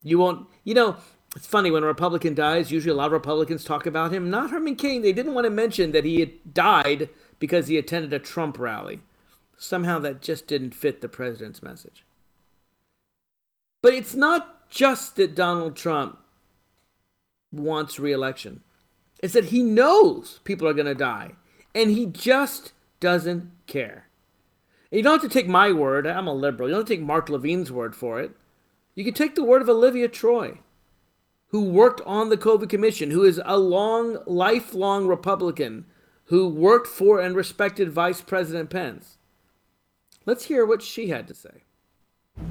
You 0.02 0.19
won't, 0.19 0.49
you 0.64 0.73
know, 0.73 0.97
it's 1.37 1.47
funny 1.47 1.71
when 1.71 1.83
a 1.83 1.87
Republican 1.87 2.35
dies, 2.35 2.73
usually 2.73 2.93
a 2.93 2.97
lot 2.97 3.07
of 3.07 3.12
Republicans 3.12 3.62
talk 3.62 3.85
about 3.85 4.12
him. 4.12 4.31
Not 4.31 4.50
Herman 4.50 4.76
Cain. 4.76 5.02
They 5.02 5.12
didn't 5.12 5.35
want 5.35 5.45
to 5.45 5.50
mention 5.50 5.93
that 5.93 6.07
he 6.07 6.21
had 6.21 6.55
died 6.55 7.11
because 7.38 7.69
he 7.69 7.76
attended 7.76 8.12
a 8.14 8.19
Trump 8.19 8.59
rally. 8.59 9.00
Somehow 9.59 9.99
that 9.99 10.23
just 10.23 10.47
didn't 10.47 10.75
fit 10.75 11.02
the 11.02 11.09
president's 11.09 11.62
message. 11.62 12.05
But 13.83 13.93
it's 13.93 14.14
not 14.14 14.71
just 14.71 15.17
that 15.17 15.35
Donald 15.35 15.76
Trump 15.76 16.19
wants 17.52 17.99
reelection, 17.99 18.62
it's 19.23 19.35
that 19.35 19.47
he 19.47 19.62
knows 19.62 20.40
people 20.45 20.66
are 20.66 20.75
going 20.75 20.87
to 20.87 20.95
die, 20.95 21.33
and 21.75 21.90
he 21.90 22.07
just 22.07 22.73
doesn't 23.00 23.50
care. 23.66 24.07
And 24.90 24.99
you 24.99 25.02
don't 25.02 25.21
have 25.21 25.30
to 25.30 25.38
take 25.38 25.49
my 25.49 25.73
word, 25.73 26.07
I'm 26.07 26.26
a 26.26 26.35
liberal. 26.35 26.69
You 26.69 26.75
don't 26.75 26.80
have 26.83 26.88
to 26.88 26.95
take 26.97 27.04
Mark 27.04 27.28
Levine's 27.28 27.71
word 27.71 27.95
for 27.95 28.21
it. 28.21 28.33
You 28.95 29.04
can 29.04 29.14
take 29.14 29.35
the 29.35 29.45
word 29.45 29.62
of 29.62 29.69
Olivia 29.69 30.09
Troy 30.09 30.59
who 31.50 31.64
worked 31.64 32.00
on 32.07 32.28
the 32.28 32.37
COVID 32.37 32.69
Commission, 32.69 33.11
who 33.11 33.25
is 33.25 33.40
a 33.45 33.59
long, 33.59 34.19
lifelong 34.25 35.07
Republican, 35.07 35.85
who 36.26 36.49
worked 36.49 36.87
for 36.87 37.21
and 37.21 37.35
respected 37.35 37.90
Vice 37.90 38.21
President 38.21 38.71
Pence. 38.71 39.19
Let's 40.26 40.45
hear 40.45 40.64
what 40.64 40.80
she 40.80 41.09
had 41.09 41.26
to 41.26 41.35
say. 41.35 41.64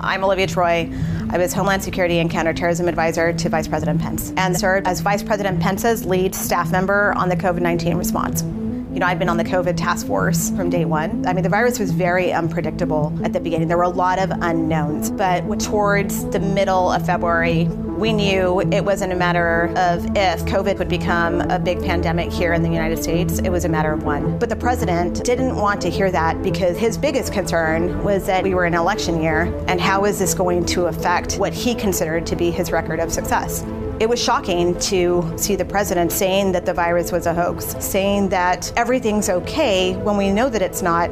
I'm 0.02 0.24
Olivia 0.24 0.48
Troy. 0.48 0.90
I 1.30 1.38
was 1.38 1.52
Homeland 1.54 1.84
Security 1.84 2.20
and 2.20 2.32
Counterterrorism 2.32 2.88
Advisor 2.88 3.34
to 3.34 3.50
Vice 3.50 3.68
President 3.68 4.00
Pence 4.00 4.32
and 4.38 4.58
served 4.58 4.88
as 4.88 5.02
Vice 5.02 5.22
President 5.22 5.60
Pence's 5.60 6.06
lead 6.06 6.34
staff 6.34 6.72
member 6.72 7.14
on 7.18 7.28
the 7.28 7.36
COVID 7.36 7.62
19 7.62 7.98
response. 7.98 8.44
You 8.92 9.00
know, 9.00 9.06
I've 9.06 9.20
been 9.20 9.30
on 9.30 9.38
the 9.38 9.44
COVID 9.44 9.78
task 9.78 10.08
force 10.08 10.50
from 10.50 10.72
day 10.72 10.84
one. 10.84 11.24
I 11.28 11.34
mean, 11.34 11.44
the 11.44 11.50
virus 11.50 11.78
was 11.78 11.92
very 11.92 12.34
unpredictable 12.34 13.16
at 13.24 13.34
the 13.34 13.40
beginning. 13.40 13.68
There 13.68 13.78
were 13.78 13.84
a 13.84 13.90
lot 13.90 14.18
of 14.18 14.32
unknowns, 14.32 15.12
but 15.12 15.42
towards 15.60 16.28
the 16.32 16.40
middle 16.40 16.92
of 16.92 17.06
February, 17.06 17.66
we 17.66 18.14
knew 18.14 18.62
it 18.72 18.84
wasn't 18.84 19.14
a 19.14 19.16
matter 19.16 19.66
of 19.76 20.06
if 20.18 20.44
COVID 20.46 20.80
would 20.80 20.90
become 20.90 21.42
a 21.42 21.60
big 21.60 21.84
pandemic 21.84 22.32
here 22.32 22.54
in 22.54 22.64
the 22.64 22.70
United 22.70 22.98
States, 23.04 23.38
it 23.38 23.50
was 23.50 23.64
a 23.64 23.70
matter 23.70 23.94
of 23.94 24.04
when. 24.04 24.40
But 24.40 24.50
the 24.50 24.56
president 24.56 25.24
didn't 25.24 25.56
want 25.56 25.82
to 25.82 25.90
hear 25.92 26.10
that 26.10 26.42
because 26.42 26.76
his 26.76 26.98
biggest 26.98 27.32
concern 27.32 28.04
was 28.04 28.26
that 28.26 28.44
we 28.44 28.56
were 28.56 28.66
in 28.66 28.74
election 28.74 29.22
year 29.22 29.54
and 29.68 29.80
how 29.80 30.06
is 30.06 30.18
this 30.18 30.34
going 30.34 30.66
to 30.66 30.86
affect 30.86 31.36
what 31.36 31.54
he 31.54 31.76
considered 31.76 32.26
to 32.26 32.36
be 32.36 32.50
his 32.50 32.72
record 32.72 33.00
of 33.00 33.12
success. 33.12 33.64
It 34.00 34.08
was 34.08 34.24
shocking 34.24 34.80
to 34.80 35.34
see 35.36 35.58
the 35.58 35.66
president 35.66 36.14
saying 36.14 36.54
that 36.54 36.66
the 36.66 36.74
virus 36.74 37.12
was 37.12 37.26
a 37.26 37.34
hoax, 37.34 37.76
saying 37.84 38.30
that 38.30 38.72
everything's 38.78 39.28
okay 39.30 39.94
when 39.98 40.16
we 40.16 40.32
know 40.32 40.48
that 40.48 40.62
it's 40.62 40.82
not. 40.82 41.12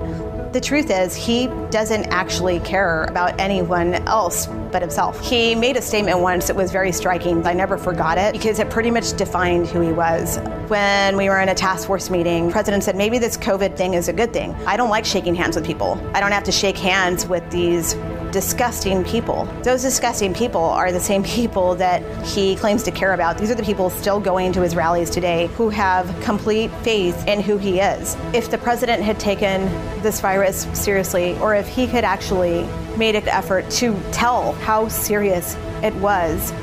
The 0.53 0.61
truth 0.61 0.89
is, 0.89 1.13
he 1.13 1.47
doesn't 1.69 2.05
actually 2.05 2.61
care 2.61 3.03
about 3.03 3.37
anyone 3.41 3.95
else 4.07 4.47
but 4.71 4.81
himself. 4.81 5.19
He 5.19 5.53
made 5.53 5.75
a 5.75 5.81
statement 5.81 6.19
once 6.19 6.47
that 6.47 6.55
was 6.55 6.71
very 6.71 6.93
striking. 6.93 7.45
I 7.45 7.51
never 7.51 7.77
forgot 7.77 8.17
it 8.17 8.31
because 8.31 8.57
it 8.57 8.69
pretty 8.69 8.89
much 8.89 9.17
defined 9.17 9.67
who 9.67 9.81
he 9.81 9.91
was. 9.91 10.37
When 10.69 11.17
we 11.17 11.27
were 11.27 11.41
in 11.41 11.49
a 11.49 11.55
task 11.55 11.87
force 11.87 12.09
meeting, 12.09 12.47
the 12.47 12.53
president 12.53 12.85
said, 12.85 12.95
maybe 12.95 13.19
this 13.19 13.35
COVID 13.35 13.75
thing 13.75 13.95
is 13.95 14.07
a 14.07 14.13
good 14.13 14.31
thing. 14.31 14.53
I 14.65 14.77
don't 14.77 14.89
like 14.89 15.03
shaking 15.03 15.35
hands 15.35 15.57
with 15.57 15.65
people. 15.65 15.99
I 16.13 16.21
don't 16.21 16.31
have 16.31 16.45
to 16.45 16.53
shake 16.53 16.77
hands 16.77 17.27
with 17.27 17.49
these 17.51 17.95
disgusting 18.31 19.03
people. 19.03 19.45
Those 19.63 19.81
disgusting 19.81 20.33
people 20.33 20.63
are 20.63 20.91
the 20.91 20.99
same 20.99 21.23
people 21.37 21.75
that 21.75 22.01
he 22.25 22.55
claims 22.55 22.83
to 22.83 22.91
care 22.91 23.13
about. 23.13 23.37
These 23.37 23.51
are 23.51 23.55
the 23.55 23.63
people 23.63 23.89
still 23.89 24.19
going 24.19 24.51
to 24.53 24.61
his 24.61 24.75
rallies 24.75 25.09
today 25.09 25.47
who 25.55 25.69
have 25.69 26.07
complete 26.21 26.71
faith 26.83 27.27
in 27.27 27.41
who 27.41 27.57
he 27.57 27.79
is. 27.79 28.15
If 28.33 28.51
the 28.51 28.57
president 28.57 29.03
had 29.03 29.19
taken 29.19 29.65
this 30.01 30.21
virus 30.21 30.67
seriously, 30.73 31.37
or 31.39 31.55
if 31.55 31.67
he 31.67 31.85
had 31.85 32.03
actually 32.03 32.67
made 32.97 33.15
an 33.15 33.27
effort 33.27 33.69
to 33.71 33.99
tell 34.11 34.53
how 34.53 34.87
serious 34.87 35.55
it 35.83 35.93
was, 35.95 36.53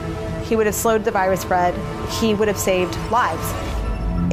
he 0.45 0.57
would 0.57 0.67
have 0.67 0.75
slowed 0.75 1.05
the 1.05 1.11
virus 1.11 1.41
spread, 1.41 1.75
he 2.11 2.35
would 2.35 2.49
have 2.49 2.59
saved 2.59 2.97
lives. 3.11 3.53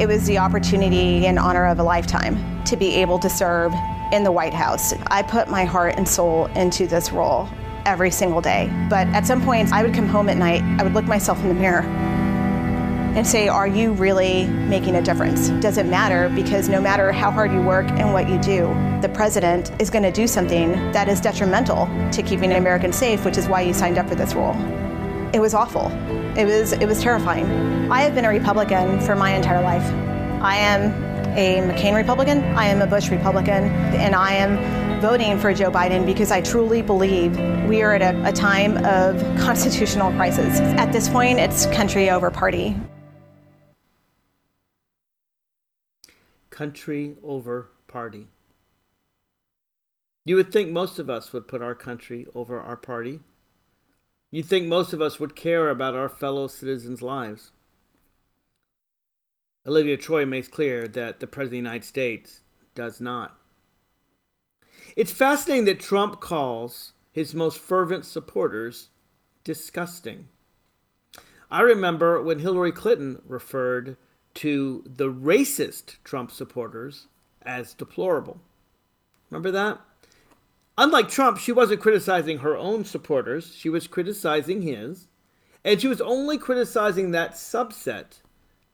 It 0.00 0.06
was 0.06 0.26
the 0.26 0.38
opportunity 0.38 1.26
and 1.26 1.38
honor 1.38 1.66
of 1.66 1.78
a 1.78 1.82
lifetime 1.82 2.64
to 2.64 2.76
be 2.76 2.94
able 2.96 3.18
to 3.18 3.30
serve 3.30 3.72
in 4.12 4.22
the 4.22 4.30
White 4.30 4.54
House. 4.54 4.94
I 5.08 5.22
put 5.22 5.48
my 5.48 5.64
heart 5.64 5.94
and 5.96 6.06
soul 6.06 6.46
into 6.54 6.86
this 6.86 7.10
role 7.10 7.48
every 7.84 8.10
single 8.10 8.40
day. 8.40 8.70
But 8.88 9.08
at 9.08 9.26
some 9.26 9.42
points, 9.42 9.72
I 9.72 9.82
would 9.82 9.94
come 9.94 10.06
home 10.06 10.28
at 10.28 10.36
night, 10.36 10.62
I 10.78 10.84
would 10.84 10.94
look 10.94 11.06
myself 11.06 11.40
in 11.40 11.48
the 11.48 11.54
mirror 11.54 11.82
and 13.14 13.26
say, 13.26 13.48
Are 13.48 13.66
you 13.66 13.92
really 13.92 14.46
making 14.46 14.96
a 14.96 15.02
difference? 15.02 15.48
Does 15.60 15.78
it 15.78 15.86
matter? 15.86 16.28
Because 16.34 16.68
no 16.68 16.80
matter 16.80 17.12
how 17.12 17.30
hard 17.30 17.52
you 17.52 17.60
work 17.60 17.86
and 17.90 18.12
what 18.12 18.28
you 18.28 18.38
do, 18.38 18.68
the 19.02 19.10
president 19.12 19.70
is 19.80 19.90
going 19.90 20.04
to 20.04 20.12
do 20.12 20.26
something 20.26 20.72
that 20.92 21.08
is 21.08 21.20
detrimental 21.20 21.86
to 22.12 22.22
keeping 22.22 22.52
Americans 22.52 22.96
safe, 22.96 23.24
which 23.24 23.36
is 23.36 23.48
why 23.48 23.60
you 23.62 23.74
signed 23.74 23.98
up 23.98 24.08
for 24.08 24.14
this 24.14 24.34
role. 24.34 24.54
It 25.34 25.40
was 25.40 25.54
awful. 25.54 25.88
It 26.36 26.44
was, 26.44 26.72
it 26.72 26.86
was 26.86 27.02
terrifying. 27.02 27.90
I 27.90 28.02
have 28.02 28.14
been 28.14 28.24
a 28.24 28.30
Republican 28.30 29.00
for 29.00 29.14
my 29.14 29.34
entire 29.34 29.62
life. 29.62 29.84
I 30.42 30.56
am 30.56 31.11
a 31.36 31.60
McCain 31.60 31.94
Republican, 31.94 32.42
I 32.56 32.66
am 32.66 32.82
a 32.82 32.86
Bush 32.86 33.08
Republican, 33.10 33.64
and 33.64 34.14
I 34.14 34.32
am 34.34 35.00
voting 35.00 35.38
for 35.38 35.54
Joe 35.54 35.70
Biden 35.70 36.04
because 36.04 36.30
I 36.30 36.40
truly 36.40 36.82
believe 36.82 37.36
we 37.68 37.82
are 37.82 37.94
at 37.94 38.02
a, 38.02 38.28
a 38.28 38.32
time 38.32 38.76
of 38.84 39.20
constitutional 39.38 40.12
crisis. 40.12 40.60
At 40.60 40.92
this 40.92 41.08
point, 41.08 41.38
it's 41.38 41.66
country 41.66 42.10
over 42.10 42.30
party. 42.30 42.76
Country 46.50 47.16
over 47.22 47.70
party. 47.88 48.28
You 50.24 50.36
would 50.36 50.52
think 50.52 50.70
most 50.70 50.98
of 50.98 51.08
us 51.08 51.32
would 51.32 51.48
put 51.48 51.62
our 51.62 51.74
country 51.74 52.26
over 52.34 52.60
our 52.60 52.76
party. 52.76 53.20
You'd 54.30 54.46
think 54.46 54.66
most 54.66 54.92
of 54.92 55.00
us 55.00 55.18
would 55.20 55.36
care 55.36 55.68
about 55.68 55.94
our 55.94 56.08
fellow 56.08 56.46
citizens' 56.46 57.02
lives. 57.02 57.51
Olivia 59.66 59.96
Troy 59.96 60.26
makes 60.26 60.48
clear 60.48 60.88
that 60.88 61.20
the 61.20 61.26
President 61.26 61.46
of 61.46 61.50
the 61.50 61.56
United 61.70 61.84
States 61.84 62.40
does 62.74 63.00
not. 63.00 63.38
It's 64.96 65.12
fascinating 65.12 65.66
that 65.66 65.80
Trump 65.80 66.20
calls 66.20 66.92
his 67.12 67.34
most 67.34 67.58
fervent 67.58 68.04
supporters 68.04 68.88
disgusting. 69.44 70.28
I 71.50 71.60
remember 71.60 72.20
when 72.20 72.40
Hillary 72.40 72.72
Clinton 72.72 73.22
referred 73.26 73.96
to 74.34 74.82
the 74.86 75.12
racist 75.12 75.96
Trump 76.02 76.30
supporters 76.30 77.06
as 77.42 77.74
deplorable. 77.74 78.40
Remember 79.30 79.50
that? 79.50 79.80
Unlike 80.78 81.08
Trump, 81.08 81.38
she 81.38 81.52
wasn't 81.52 81.82
criticizing 81.82 82.38
her 82.38 82.56
own 82.56 82.84
supporters, 82.84 83.54
she 83.54 83.68
was 83.68 83.86
criticizing 83.86 84.62
his, 84.62 85.06
and 85.64 85.80
she 85.80 85.88
was 85.88 86.00
only 86.00 86.38
criticizing 86.38 87.10
that 87.10 87.34
subset 87.34 88.21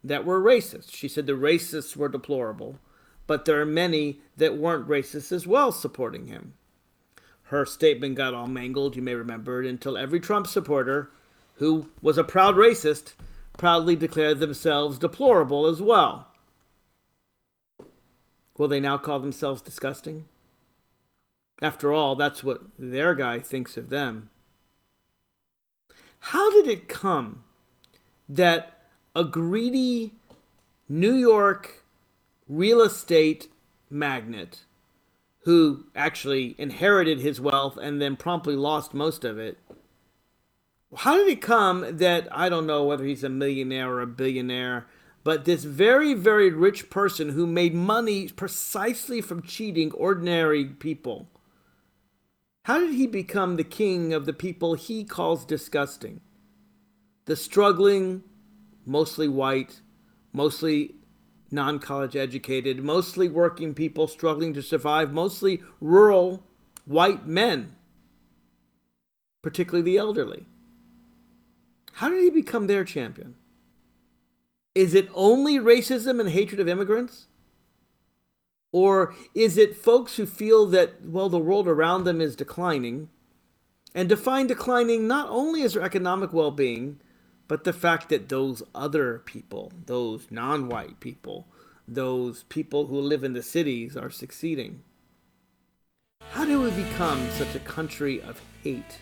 that 0.04 0.24
were 0.24 0.40
racist. 0.40 0.94
She 0.94 1.08
said 1.08 1.26
the 1.26 1.32
racists 1.32 1.96
were 1.96 2.08
deplorable, 2.08 2.78
but 3.26 3.44
there 3.44 3.60
are 3.60 3.66
many 3.66 4.20
that 4.36 4.56
weren't 4.56 4.88
racist 4.88 5.32
as 5.32 5.46
well 5.46 5.72
supporting 5.72 6.26
him. 6.26 6.54
Her 7.44 7.64
statement 7.64 8.14
got 8.14 8.34
all 8.34 8.46
mangled, 8.46 8.94
you 8.94 9.02
may 9.02 9.14
remember 9.14 9.62
it, 9.62 9.68
until 9.68 9.96
every 9.96 10.20
Trump 10.20 10.46
supporter 10.46 11.10
who 11.54 11.88
was 12.00 12.18
a 12.18 12.24
proud 12.24 12.56
racist 12.56 13.14
proudly 13.56 13.96
declared 13.96 14.38
themselves 14.38 14.98
deplorable 14.98 15.66
as 15.66 15.82
well. 15.82 16.28
Will 18.56 18.68
they 18.68 18.80
now 18.80 18.98
call 18.98 19.18
themselves 19.18 19.62
disgusting? 19.62 20.26
After 21.60 21.92
all, 21.92 22.14
that's 22.14 22.44
what 22.44 22.62
their 22.78 23.14
guy 23.14 23.40
thinks 23.40 23.76
of 23.76 23.88
them. 23.88 24.30
How 26.20 26.50
did 26.50 26.66
it 26.66 26.88
come 26.88 27.44
that 28.28 28.77
a 29.18 29.24
greedy 29.24 30.12
New 30.88 31.14
York 31.14 31.82
real 32.48 32.80
estate 32.80 33.48
magnate 33.90 34.60
who 35.40 35.86
actually 35.96 36.54
inherited 36.56 37.18
his 37.18 37.40
wealth 37.40 37.76
and 37.76 38.00
then 38.00 38.14
promptly 38.14 38.54
lost 38.54 38.94
most 38.94 39.24
of 39.24 39.36
it. 39.36 39.58
How 40.98 41.16
did 41.16 41.26
it 41.26 41.42
come 41.42 41.96
that 41.96 42.28
I 42.30 42.48
don't 42.48 42.66
know 42.66 42.84
whether 42.84 43.04
he's 43.04 43.24
a 43.24 43.28
millionaire 43.28 43.90
or 43.90 44.00
a 44.02 44.06
billionaire, 44.06 44.86
but 45.24 45.46
this 45.46 45.64
very, 45.64 46.14
very 46.14 46.50
rich 46.50 46.88
person 46.88 47.30
who 47.30 47.44
made 47.44 47.74
money 47.74 48.28
precisely 48.28 49.20
from 49.20 49.42
cheating 49.42 49.90
ordinary 49.92 50.64
people? 50.64 51.28
How 52.66 52.78
did 52.78 52.94
he 52.94 53.08
become 53.08 53.56
the 53.56 53.64
king 53.64 54.12
of 54.12 54.26
the 54.26 54.32
people 54.32 54.74
he 54.74 55.02
calls 55.02 55.44
disgusting? 55.44 56.20
The 57.24 57.34
struggling, 57.34 58.22
mostly 58.88 59.28
white, 59.28 59.80
mostly 60.32 60.94
non 61.50 61.78
college 61.78 62.16
educated, 62.16 62.82
mostly 62.82 63.28
working 63.28 63.74
people 63.74 64.08
struggling 64.08 64.54
to 64.54 64.62
survive, 64.62 65.12
mostly 65.12 65.62
rural 65.80 66.42
white 66.84 67.26
men, 67.26 67.76
particularly 69.42 69.82
the 69.82 69.98
elderly. 69.98 70.46
How 71.94 72.08
did 72.08 72.22
he 72.22 72.30
become 72.30 72.66
their 72.66 72.84
champion? 72.84 73.34
Is 74.74 74.94
it 74.94 75.08
only 75.14 75.58
racism 75.58 76.20
and 76.20 76.28
hatred 76.30 76.60
of 76.60 76.68
immigrants? 76.68 77.26
Or 78.70 79.14
is 79.34 79.56
it 79.56 79.76
folks 79.76 80.16
who 80.16 80.26
feel 80.26 80.66
that, 80.66 81.04
well, 81.04 81.28
the 81.28 81.38
world 81.38 81.66
around 81.66 82.04
them 82.04 82.20
is 82.20 82.36
declining 82.36 83.08
and 83.94 84.08
define 84.08 84.46
declining 84.46 85.08
not 85.08 85.28
only 85.30 85.62
as 85.62 85.72
their 85.72 85.82
economic 85.82 86.32
well 86.32 86.50
being, 86.50 87.00
but 87.48 87.64
the 87.64 87.72
fact 87.72 88.10
that 88.10 88.28
those 88.28 88.62
other 88.74 89.20
people, 89.24 89.72
those 89.86 90.26
non 90.30 90.68
white 90.68 91.00
people, 91.00 91.48
those 91.88 92.42
people 92.44 92.86
who 92.86 93.00
live 93.00 93.24
in 93.24 93.32
the 93.32 93.42
cities 93.42 93.96
are 93.96 94.10
succeeding. 94.10 94.82
How 96.32 96.44
do 96.44 96.60
we 96.60 96.70
become 96.70 97.30
such 97.30 97.54
a 97.54 97.60
country 97.60 98.20
of 98.20 98.40
hate? 98.62 98.98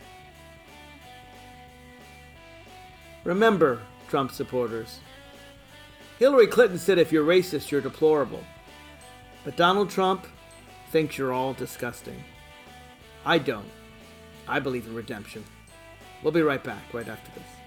Remember, 3.24 3.80
Trump 4.09 4.30
supporters, 4.30 5.00
Hillary 6.20 6.46
Clinton 6.46 6.78
said 6.78 6.98
if 6.98 7.11
you're 7.11 7.26
racist, 7.26 7.72
you're 7.72 7.80
deplorable. 7.80 8.44
But 9.44 9.56
Donald 9.56 9.90
Trump 9.90 10.26
thinks 10.90 11.18
you're 11.18 11.32
all 11.32 11.52
disgusting. 11.52 12.22
I 13.24 13.38
don't. 13.38 13.68
I 14.46 14.61
believe 14.61 14.87
in 14.87 14.94
redemption. 14.94 15.44
We'll 16.22 16.32
be 16.32 16.42
right 16.42 16.62
back 16.62 16.94
right 16.94 17.09
after 17.09 17.32
this. 17.32 17.65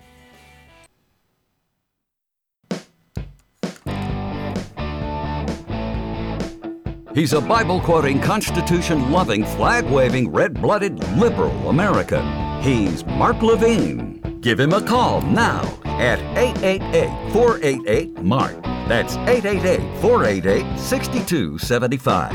He's 7.20 7.34
a 7.34 7.42
Bible 7.42 7.82
quoting, 7.82 8.22
Constitution 8.22 9.12
loving, 9.12 9.44
flag 9.44 9.84
waving, 9.84 10.32
red 10.32 10.54
blooded 10.54 10.98
liberal 11.18 11.68
American. 11.68 12.26
He's 12.62 13.06
Mark 13.06 13.42
Levine. 13.42 14.40
Give 14.40 14.58
him 14.58 14.72
a 14.72 14.82
call 14.82 15.22
now 15.24 15.64
at 15.84 16.22
888 16.38 17.34
488 17.34 18.22
Mark. 18.22 18.64
That's 18.88 19.18
888 19.18 20.00
488 20.00 20.80
6275. 20.80 22.32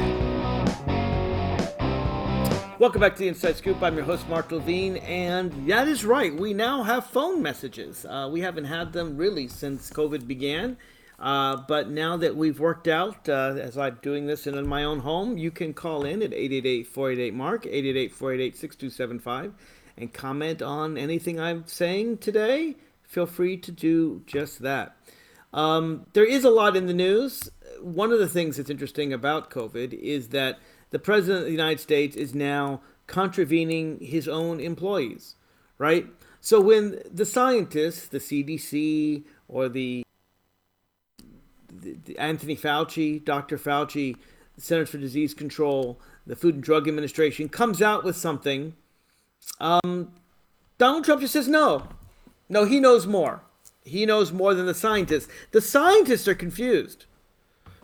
Welcome 2.79 3.01
back 3.01 3.15
to 3.15 3.21
the 3.21 3.29
Inside 3.29 3.57
Scoop. 3.57 3.83
I'm 3.83 3.97
your 3.97 4.05
host, 4.05 4.29
Mark 4.29 4.53
Levine, 4.53 4.99
and 4.99 5.67
that 5.67 5.89
is 5.89 6.05
right. 6.05 6.35
We 6.35 6.53
now 6.53 6.83
have 6.83 7.07
phone 7.07 7.41
messages. 7.41 8.05
Uh, 8.05 8.29
we 8.31 8.43
haven't 8.43 8.67
had 8.67 8.93
them 8.93 9.17
really 9.17 9.49
since 9.49 9.89
COVID 9.89 10.27
began. 10.27 10.77
Uh, 11.25 11.57
but 11.57 11.89
now 11.89 12.19
that 12.19 12.37
we've 12.37 12.61
worked 12.61 12.87
out, 12.87 13.27
uh, 13.31 13.55
as 13.59 13.79
I'm 13.79 13.99
doing 14.03 14.27
this 14.27 14.47
in 14.47 14.69
my 14.69 14.85
own 14.85 15.01
home, 15.01 15.39
you 15.39 15.51
can 15.51 15.73
call 15.73 16.05
in 16.05 16.23
at 16.23 16.33
888-488-MARK, 16.33 17.63
888-488-6275, 17.65 19.55
and 19.97 20.13
comment 20.13 20.61
on 20.61 20.99
anything 20.99 21.41
I'm 21.41 21.67
saying 21.67 22.19
today. 22.19 22.77
Feel 23.05 23.25
free 23.25 23.57
to 23.57 23.73
do 23.73 24.23
just 24.27 24.59
that. 24.61 24.97
Um, 25.55 26.05
there 26.13 26.27
is 26.27 26.45
a 26.45 26.51
lot 26.51 26.77
in 26.77 26.85
the 26.85 26.93
news. 26.93 27.51
One 27.81 28.13
of 28.13 28.19
the 28.19 28.29
things 28.29 28.59
that's 28.59 28.69
interesting 28.69 29.11
about 29.11 29.49
COVID 29.49 29.95
is 29.95 30.29
that 30.29 30.59
the 30.91 30.99
President 30.99 31.39
of 31.39 31.47
the 31.47 31.53
United 31.53 31.81
States 31.81 32.17
is 32.17 32.35
now 32.35 32.83
contravening 33.07 33.99
his 34.03 34.29
own 34.29 34.61
employees, 34.61 35.37
right? 35.79 36.07
So 36.43 36.61
when 36.61 37.01
the 37.11 37.25
scientists, 37.25 38.09
the 38.09 38.19
CDC, 38.19 39.25
or 39.49 39.71
the 39.71 40.05
Anthony 42.19 42.57
Fauci, 42.57 43.25
Dr. 43.25 43.59
Fauci, 43.59 44.17
Centers 44.57 44.91
for 44.91 44.99
Disease 44.99 45.35
Control, 45.35 46.01
the 46.27 46.37
Food 46.37 46.55
and 46.55 46.65
Drug 46.65 46.89
Administration 46.89 47.49
comes 47.49 47.83
out 47.83 48.05
with 48.05 48.17
something, 48.17 48.75
um, 49.61 50.13
Donald 50.79 51.05
Trump 51.05 51.21
just 51.21 51.33
says 51.33 51.49
no. 51.49 51.89
No, 52.49 52.65
he 52.65 52.81
knows 52.81 53.07
more. 53.07 53.43
He 53.85 54.07
knows 54.07 54.33
more 54.33 54.55
than 54.55 54.67
the 54.67 54.75
scientists. 54.75 55.29
The 55.53 55.61
scientists 55.61 56.27
are 56.29 56.35
confused. 56.35 57.07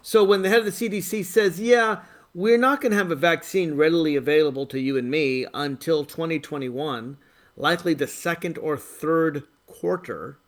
So 0.03 0.25
when 0.25 0.43
the 0.43 0.49
head 0.49 0.61
of 0.61 0.65
the 0.65 0.71
CDC 0.71 1.25
says, 1.25 1.61
yeah, 1.61 2.01
we're 2.35 2.59
not 2.59 2.81
going 2.81 2.93
to 2.93 2.99
have 2.99 3.11
a 3.11 3.17
vaccine 3.17 3.75
readily 3.75 4.17
available 4.17 4.67
to 4.67 4.81
you 4.81 4.97
and 4.97 5.11
me 5.11 5.47
until 5.53 6.05
2021, 6.05 7.19
likely 7.57 7.95
the 7.95 8.07
second 8.07 8.57
or 8.59 8.77
third 8.77 9.45
quarter, 9.67 10.39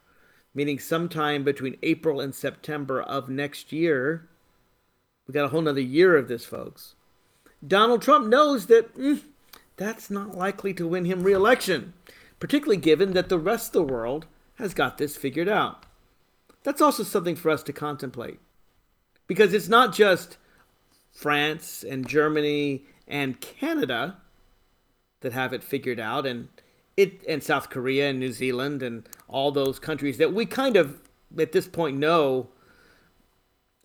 meaning 0.54 0.78
sometime 0.78 1.44
between 1.44 1.78
April 1.82 2.20
and 2.20 2.34
September 2.34 3.00
of 3.00 3.28
next 3.28 3.72
year. 3.72 4.28
We 5.26 5.34
got 5.34 5.46
a 5.46 5.48
whole 5.48 5.62
nother 5.62 5.80
year 5.80 6.16
of 6.16 6.28
this, 6.28 6.44
folks. 6.44 6.94
Donald 7.66 8.02
Trump 8.02 8.26
knows 8.26 8.66
that 8.66 8.96
mm, 8.96 9.20
that's 9.76 10.10
not 10.10 10.36
likely 10.36 10.74
to 10.74 10.86
win 10.86 11.04
him 11.04 11.22
re-election, 11.22 11.94
particularly 12.40 12.80
given 12.80 13.12
that 13.12 13.28
the 13.28 13.38
rest 13.38 13.68
of 13.68 13.72
the 13.72 13.92
world 13.92 14.26
has 14.56 14.74
got 14.74 14.98
this 14.98 15.16
figured 15.16 15.48
out. 15.48 15.86
That's 16.62 16.80
also 16.80 17.02
something 17.02 17.36
for 17.36 17.50
us 17.50 17.62
to 17.64 17.72
contemplate. 17.72 18.40
Because 19.26 19.54
it's 19.54 19.68
not 19.68 19.94
just 19.94 20.36
France 21.12 21.84
and 21.88 22.06
Germany 22.06 22.84
and 23.06 23.40
Canada 23.40 24.18
that 25.20 25.32
have 25.32 25.52
it 25.52 25.62
figured 25.62 26.00
out 26.00 26.26
and 26.26 26.48
it 26.96 27.22
and 27.28 27.42
South 27.42 27.70
Korea 27.70 28.10
and 28.10 28.20
New 28.20 28.32
Zealand 28.32 28.82
and 28.82 29.08
all 29.28 29.50
those 29.50 29.78
countries 29.78 30.18
that 30.18 30.32
we 30.32 30.46
kind 30.46 30.76
of 30.76 31.00
at 31.38 31.52
this 31.52 31.66
point 31.66 31.96
know 31.96 32.48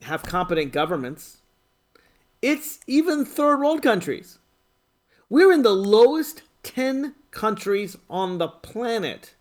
have 0.02 0.24
competent 0.24 0.72
governments. 0.72 1.38
It's 2.42 2.80
even 2.88 3.26
third 3.26 3.60
world 3.60 3.82
countries. 3.82 4.40
We're 5.30 5.52
in 5.52 5.64
the 5.64 5.76
lowest 5.76 6.44
10 6.64 7.16
countries 7.32 7.98
on 8.10 8.38
the 8.38 8.48
planet 8.48 9.34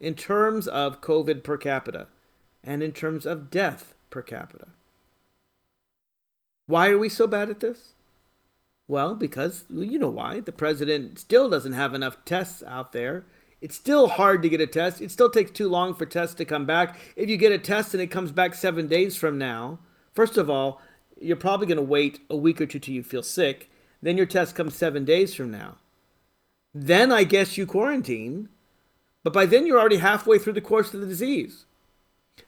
in 0.00 0.14
terms 0.14 0.68
of 0.68 1.00
COVID 1.00 1.42
per 1.42 1.56
capita 1.56 2.08
and 2.62 2.82
in 2.82 2.92
terms 2.92 3.26
of 3.26 3.50
death 3.50 3.94
per 4.10 4.22
capita. 4.22 4.68
Why 6.66 6.90
are 6.90 6.98
we 6.98 7.08
so 7.08 7.26
bad 7.26 7.48
at 7.48 7.60
this? 7.60 7.94
Well, 8.88 9.14
because 9.14 9.64
you 9.68 9.98
know 9.98 10.10
why. 10.10 10.40
The 10.40 10.52
president 10.52 11.18
still 11.18 11.50
doesn't 11.50 11.72
have 11.72 11.94
enough 11.94 12.24
tests 12.24 12.62
out 12.66 12.92
there. 12.92 13.24
It's 13.60 13.74
still 13.74 14.08
hard 14.08 14.42
to 14.42 14.48
get 14.48 14.60
a 14.60 14.66
test. 14.66 15.00
It 15.00 15.10
still 15.10 15.30
takes 15.30 15.50
too 15.50 15.68
long 15.68 15.94
for 15.94 16.06
tests 16.06 16.36
to 16.36 16.44
come 16.44 16.66
back. 16.66 16.98
If 17.16 17.28
you 17.28 17.36
get 17.36 17.52
a 17.52 17.58
test 17.58 17.94
and 17.94 18.02
it 18.02 18.08
comes 18.08 18.30
back 18.30 18.54
seven 18.54 18.86
days 18.86 19.16
from 19.16 19.38
now, 19.38 19.80
first 20.12 20.36
of 20.36 20.48
all, 20.48 20.80
you're 21.20 21.36
probably 21.36 21.66
going 21.66 21.76
to 21.76 21.82
wait 21.82 22.20
a 22.30 22.36
week 22.36 22.60
or 22.60 22.66
two 22.66 22.78
till 22.78 22.94
you 22.94 23.02
feel 23.02 23.22
sick. 23.22 23.70
Then 24.02 24.16
your 24.16 24.26
test 24.26 24.54
comes 24.54 24.76
seven 24.76 25.04
days 25.04 25.34
from 25.34 25.50
now. 25.50 25.78
Then 26.74 27.10
I 27.10 27.24
guess 27.24 27.56
you 27.56 27.66
quarantine. 27.66 28.50
But 29.24 29.32
by 29.32 29.46
then 29.46 29.66
you're 29.66 29.80
already 29.80 29.96
halfway 29.96 30.38
through 30.38 30.52
the 30.52 30.60
course 30.60 30.94
of 30.94 31.00
the 31.00 31.06
disease. 31.06 31.64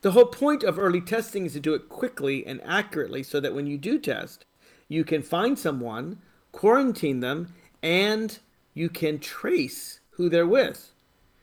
The 0.02 0.12
whole 0.12 0.26
point 0.26 0.62
of 0.62 0.78
early 0.78 1.00
testing 1.00 1.46
is 1.46 1.54
to 1.54 1.60
do 1.60 1.74
it 1.74 1.88
quickly 1.88 2.46
and 2.46 2.60
accurately 2.62 3.22
so 3.22 3.40
that 3.40 3.54
when 3.54 3.66
you 3.66 3.78
do 3.78 3.98
test, 3.98 4.44
you 4.86 5.02
can 5.02 5.22
find 5.22 5.58
someone 5.58 6.18
quarantine 6.58 7.20
them, 7.20 7.54
and 7.84 8.40
you 8.74 8.88
can 8.88 9.20
trace 9.20 10.00
who 10.10 10.28
they're 10.28 10.44
with. 10.44 10.90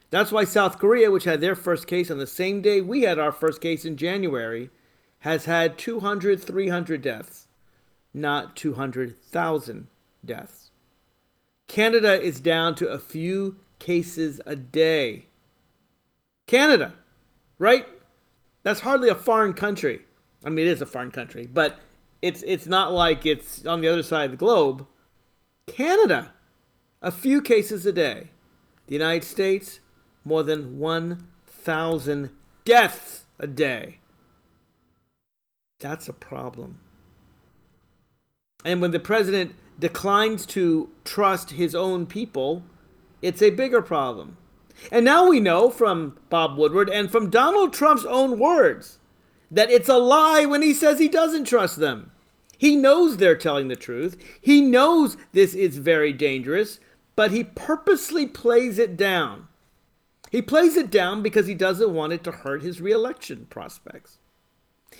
That's 0.10 0.30
why 0.30 0.43
South 0.43 0.78
Korea, 0.78 1.10
which 1.10 1.23
had 1.23 1.39
their 1.39 1.56
first 1.56 1.88
case 1.88 2.12
on 2.12 2.17
the 2.17 2.28
same 2.28 2.62
day 2.62 2.82
we 2.82 3.04
had 3.04 3.17
our 3.17 3.32
first 3.32 3.62
case 3.62 3.86
in 3.86 3.95
January, 3.95 4.69
has 5.19 5.45
had 5.45 5.78
200, 5.78 6.43
300 6.43 7.01
deaths, 7.01 7.47
not 8.13 8.58
200,000 8.58 9.88
deaths. 10.25 10.71
Canada 11.69 12.21
is 12.21 12.41
down 12.41 12.75
to 12.75 12.89
a 12.89 12.99
few 12.99 13.56
cases 13.80 14.41
a 14.45 14.58
day. 14.58 15.28
Canada, 16.45 16.93
right? 17.58 17.88
That's 18.63 18.82
hardly 18.82 19.08
a 19.08 19.15
foreign 19.15 19.54
country. 19.54 20.01
I 20.43 20.49
mean, 20.49 20.67
it 20.67 20.71
is 20.71 20.82
a 20.82 20.86
foreign 20.86 21.12
country, 21.12 21.47
but 21.47 21.80
it's 22.21 22.43
it's 22.43 22.67
not 22.67 22.91
like 22.91 23.25
it's 23.25 23.65
on 23.65 23.80
the 23.80 23.88
other 23.88 24.04
side 24.04 24.25
of 24.25 24.32
the 24.32 24.38
globe. 24.38 24.86
Canada, 25.67 26.34
a 27.01 27.12
few 27.12 27.41
cases 27.41 27.86
a 27.86 27.91
day. 27.91 28.30
The 28.88 28.93
United 28.93 29.25
States, 29.25 29.80
more 30.23 30.43
than 30.43 30.80
1,000 30.80 32.30
deaths 32.63 33.25
a 33.39 33.47
day. 33.47 33.99
That's 35.80 36.08
a 36.08 36.13
problem. 36.13 36.80
And 38.63 38.82
when 38.82 38.91
the 38.91 38.99
president 38.99 39.56
declines 39.80 40.45
to 40.47 40.89
trust 41.04 41.51
his 41.51 41.75
own 41.75 42.06
people, 42.06 42.63
it's 43.21 43.41
a 43.41 43.49
bigger 43.49 43.82
problem. 43.82 44.38
And 44.91 45.06
now 45.06 45.28
we 45.28 45.39
know 45.39 45.69
from 45.69 46.17
Bob 46.30 46.58
Woodward 46.58 46.89
and 46.89 47.12
from 47.12 47.30
Donald 47.30 47.73
Trump's 47.73 48.06
own 48.06 48.39
words 48.39 48.99
that 49.51 49.69
it's 49.69 49.89
a 49.89 49.97
lie 49.97 50.45
when 50.45 50.62
he 50.62 50.73
says 50.73 50.99
he 50.99 51.08
doesn't 51.08 51.45
trust 51.45 51.78
them. 51.78 52.12
He 52.58 52.76
knows 52.76 53.18
they're 53.18 53.36
telling 53.36 53.68
the 53.68 53.76
truth. 53.76 54.18
He 54.41 54.62
knows 54.62 55.18
this 55.34 55.54
is 55.54 55.78
very 55.78 56.13
dangerous, 56.13 56.80
but 57.15 57.32
he 57.32 57.44
purposely 57.44 58.26
plays 58.26 58.80
it 58.80 58.98
down. 58.98 59.48
He 60.32 60.41
plays 60.41 60.76
it 60.76 60.89
down 60.89 61.22
because 61.22 61.48
he 61.48 61.54
doesn't 61.54 61.94
want 61.94 62.13
it 62.13 62.24
to 62.26 62.32
hurt 62.32 62.62
his 62.62 62.82
reelection 62.82 63.48
prospects. 63.50 64.18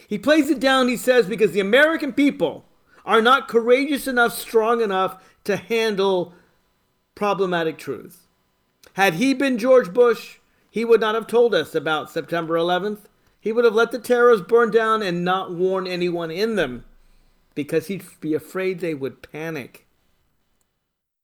He 0.08 0.18
plays 0.18 0.50
it 0.50 0.60
down, 0.60 0.88
he 0.88 0.98
says, 0.98 1.28
because 1.28 1.52
the 1.52 1.60
American 1.60 2.14
people 2.14 2.66
are 3.06 3.22
not 3.22 3.48
courageous 3.48 4.08
enough, 4.08 4.34
strong 4.34 4.82
enough 4.82 5.24
to 5.44 5.58
handle 5.58 6.34
problematic 7.16 7.78
truths. 7.78 8.28
Had 8.94 9.16
he 9.16 9.34
been 9.34 9.58
George 9.58 9.94
Bush, 9.94 10.38
he 10.70 10.86
would 10.86 11.02
not 11.02 11.16
have 11.16 11.28
told 11.28 11.54
us 11.54 11.76
about 11.76 12.12
September 12.12 12.56
11th. 12.56 13.00
He 13.40 13.52
would 13.52 13.66
have 13.66 13.76
let 13.76 13.92
the 13.92 14.00
terrorists 14.00 14.46
burn 14.48 14.72
down 14.72 15.02
and 15.02 15.24
not 15.24 15.54
warn 15.54 15.88
anyone 15.88 16.32
in 16.32 16.56
them 16.56 16.84
because 17.56 17.88
he'd 17.88 18.04
be 18.20 18.34
afraid 18.34 18.80
they 18.80 18.94
would 18.94 19.22
panic. 19.22 19.88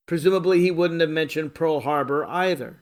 Presumably, 0.05 0.61
he 0.61 0.71
wouldn't 0.71 1.01
have 1.01 1.09
mentioned 1.09 1.53
Pearl 1.53 1.81
Harbor 1.81 2.25
either. 2.25 2.79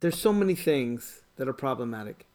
There's 0.00 0.18
so 0.18 0.32
many 0.32 0.54
things 0.54 1.22
that 1.36 1.48
are 1.48 1.54
problematic. 1.54 2.26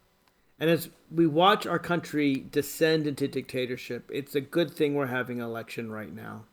And 0.58 0.68
as 0.68 0.90
we 1.10 1.26
watch 1.26 1.66
our 1.66 1.78
country 1.78 2.36
descend 2.36 3.06
into 3.06 3.26
dictatorship, 3.26 4.10
it's 4.12 4.34
a 4.34 4.40
good 4.40 4.72
thing 4.72 4.94
we're 4.94 5.06
having 5.06 5.40
an 5.40 5.46
election 5.46 5.90
right 5.90 6.12
now. 6.14 6.44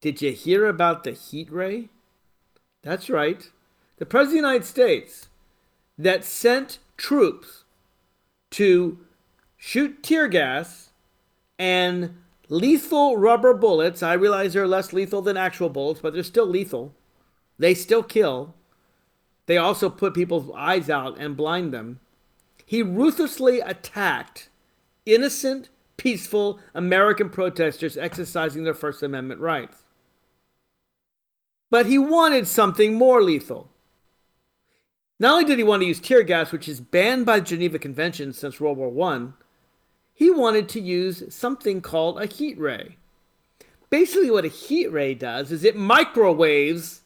Did 0.00 0.20
you 0.20 0.32
hear 0.32 0.66
about 0.66 1.02
the 1.02 1.12
heat 1.12 1.50
ray? 1.50 1.88
That's 2.82 3.08
right. 3.08 3.50
The 3.96 4.06
President 4.06 4.38
of 4.38 4.42
the 4.42 4.48
United 4.48 4.66
States 4.66 5.28
that 5.96 6.24
sent 6.24 6.78
troops 6.96 7.63
to 8.54 8.98
shoot 9.56 10.02
tear 10.02 10.28
gas 10.28 10.90
and 11.58 12.14
lethal 12.48 13.16
rubber 13.16 13.52
bullets. 13.52 14.02
I 14.02 14.12
realize 14.12 14.52
they're 14.52 14.68
less 14.68 14.92
lethal 14.92 15.22
than 15.22 15.36
actual 15.36 15.68
bullets, 15.68 16.00
but 16.00 16.14
they're 16.14 16.22
still 16.22 16.46
lethal. 16.46 16.94
They 17.58 17.74
still 17.74 18.02
kill. 18.02 18.54
They 19.46 19.56
also 19.56 19.90
put 19.90 20.14
people's 20.14 20.50
eyes 20.56 20.88
out 20.88 21.18
and 21.18 21.36
blind 21.36 21.72
them. 21.74 21.98
He 22.64 22.82
ruthlessly 22.82 23.60
attacked 23.60 24.48
innocent, 25.04 25.68
peaceful 25.96 26.60
American 26.74 27.30
protesters 27.30 27.96
exercising 27.96 28.62
their 28.62 28.72
First 28.72 29.02
Amendment 29.02 29.40
rights. 29.40 29.82
But 31.70 31.86
he 31.86 31.98
wanted 31.98 32.46
something 32.46 32.94
more 32.94 33.20
lethal. 33.20 33.68
Not 35.20 35.32
only 35.32 35.44
did 35.44 35.58
he 35.58 35.64
want 35.64 35.82
to 35.82 35.86
use 35.86 36.00
tear 36.00 36.22
gas, 36.22 36.50
which 36.50 36.68
is 36.68 36.80
banned 36.80 37.24
by 37.24 37.38
the 37.38 37.44
Geneva 37.44 37.78
Convention 37.78 38.32
since 38.32 38.60
World 38.60 38.78
War 38.78 39.12
I, 39.12 39.28
he 40.12 40.30
wanted 40.30 40.68
to 40.70 40.80
use 40.80 41.22
something 41.34 41.80
called 41.80 42.20
a 42.20 42.26
heat 42.26 42.58
ray. 42.58 42.96
Basically, 43.90 44.30
what 44.30 44.44
a 44.44 44.48
heat 44.48 44.88
ray 44.88 45.14
does 45.14 45.52
is 45.52 45.64
it 45.64 45.76
microwaves 45.76 47.02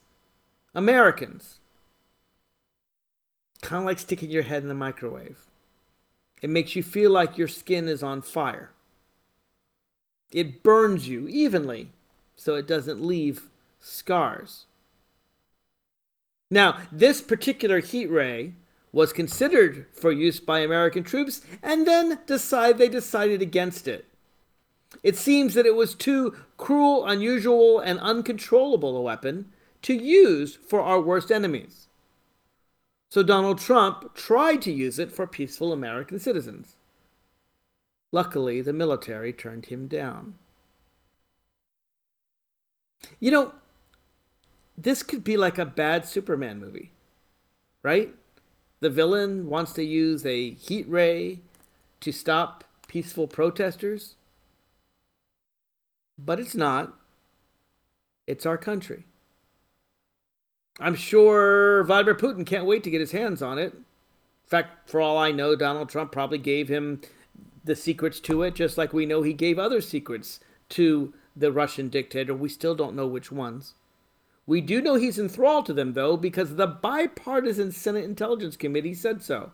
Americans. 0.74 1.58
Kind 3.60 3.82
of 3.82 3.86
like 3.86 3.98
sticking 3.98 4.30
your 4.30 4.44
head 4.44 4.62
in 4.62 4.68
the 4.68 4.74
microwave. 4.74 5.38
It 6.40 6.50
makes 6.50 6.76
you 6.76 6.82
feel 6.82 7.10
like 7.10 7.36
your 7.36 7.48
skin 7.48 7.88
is 7.88 8.02
on 8.02 8.22
fire. 8.22 8.70
It 10.30 10.62
burns 10.62 11.08
you 11.08 11.26
evenly 11.28 11.90
so 12.36 12.54
it 12.54 12.66
doesn't 12.66 13.04
leave 13.04 13.50
scars. 13.80 14.66
Now, 16.50 16.78
this 16.90 17.20
particular 17.20 17.80
heat 17.80 18.06
ray 18.06 18.54
was 18.92 19.12
considered 19.12 19.86
for 19.92 20.10
use 20.10 20.40
by 20.40 20.60
American 20.60 21.04
troops 21.04 21.42
and 21.62 21.86
then 21.86 22.18
decide 22.26 22.78
they 22.78 22.88
decided 22.88 23.42
against 23.42 23.86
it. 23.86 24.06
It 25.02 25.16
seems 25.16 25.54
that 25.54 25.66
it 25.66 25.74
was 25.74 25.94
too 25.94 26.36
cruel, 26.56 27.06
unusual, 27.06 27.78
and 27.78 28.00
uncontrollable 28.00 28.96
a 28.96 29.02
weapon 29.02 29.52
to 29.82 29.94
use 29.94 30.56
for 30.56 30.80
our 30.80 31.00
worst 31.00 31.30
enemies. 31.30 31.88
So 33.10 33.22
Donald 33.22 33.58
Trump 33.58 34.14
tried 34.14 34.62
to 34.62 34.72
use 34.72 34.98
it 34.98 35.12
for 35.12 35.26
peaceful 35.26 35.72
American 35.72 36.18
citizens. 36.18 36.76
Luckily, 38.10 38.60
the 38.62 38.72
military 38.72 39.32
turned 39.32 39.66
him 39.66 39.86
down. 39.86 40.34
You 43.20 43.30
know, 43.30 43.54
this 44.80 45.02
could 45.02 45.24
be 45.24 45.36
like 45.36 45.58
a 45.58 45.66
bad 45.66 46.06
Superman 46.06 46.60
movie, 46.60 46.92
right? 47.82 48.14
The 48.80 48.88
villain 48.88 49.48
wants 49.48 49.72
to 49.72 49.82
use 49.82 50.24
a 50.24 50.50
heat 50.50 50.88
ray 50.88 51.40
to 52.00 52.12
stop 52.12 52.62
peaceful 52.86 53.26
protesters. 53.26 54.14
But 56.16 56.38
it's 56.38 56.54
not. 56.54 56.94
It's 58.28 58.46
our 58.46 58.56
country. 58.56 59.04
I'm 60.78 60.94
sure 60.94 61.82
Vladimir 61.82 62.14
Putin 62.14 62.46
can't 62.46 62.66
wait 62.66 62.84
to 62.84 62.90
get 62.90 63.00
his 63.00 63.10
hands 63.10 63.42
on 63.42 63.58
it. 63.58 63.74
In 63.74 63.82
fact, 64.46 64.88
for 64.88 65.00
all 65.00 65.18
I 65.18 65.32
know, 65.32 65.56
Donald 65.56 65.88
Trump 65.88 66.12
probably 66.12 66.38
gave 66.38 66.68
him 66.68 67.00
the 67.64 67.74
secrets 67.74 68.20
to 68.20 68.42
it, 68.42 68.54
just 68.54 68.78
like 68.78 68.92
we 68.92 69.06
know 69.06 69.22
he 69.22 69.32
gave 69.32 69.58
other 69.58 69.80
secrets 69.80 70.38
to 70.70 71.12
the 71.34 71.50
Russian 71.50 71.88
dictator. 71.88 72.32
We 72.32 72.48
still 72.48 72.76
don't 72.76 72.94
know 72.94 73.08
which 73.08 73.32
ones. 73.32 73.74
We 74.48 74.62
do 74.62 74.80
know 74.80 74.94
he's 74.94 75.18
enthralled 75.18 75.66
to 75.66 75.74
them, 75.74 75.92
though, 75.92 76.16
because 76.16 76.56
the 76.56 76.66
bipartisan 76.66 77.70
Senate 77.70 78.04
Intelligence 78.04 78.56
Committee 78.56 78.94
said 78.94 79.22
so. 79.22 79.52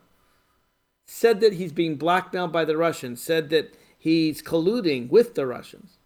Said 1.04 1.40
that 1.40 1.54
he's 1.54 1.72
being 1.72 1.96
blackmailed 1.96 2.52
by 2.52 2.64
the 2.64 2.76
Russians, 2.76 3.20
said 3.20 3.50
that 3.50 3.74
he's 3.98 4.40
colluding 4.40 5.10
with 5.10 5.34
the 5.34 5.46
Russians. 5.46 5.98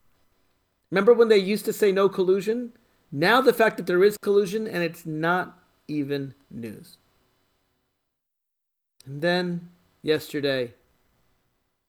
Remember 0.90 1.12
when 1.12 1.28
they 1.28 1.36
used 1.36 1.66
to 1.66 1.72
say 1.74 1.92
no 1.92 2.08
collusion? 2.08 2.72
Now 3.12 3.42
the 3.42 3.52
fact 3.52 3.76
that 3.76 3.86
there 3.86 4.02
is 4.02 4.16
collusion 4.16 4.66
and 4.66 4.82
it's 4.82 5.04
not 5.04 5.58
even 5.86 6.32
news. 6.50 6.96
And 9.04 9.20
then 9.20 9.68
yesterday, 10.00 10.72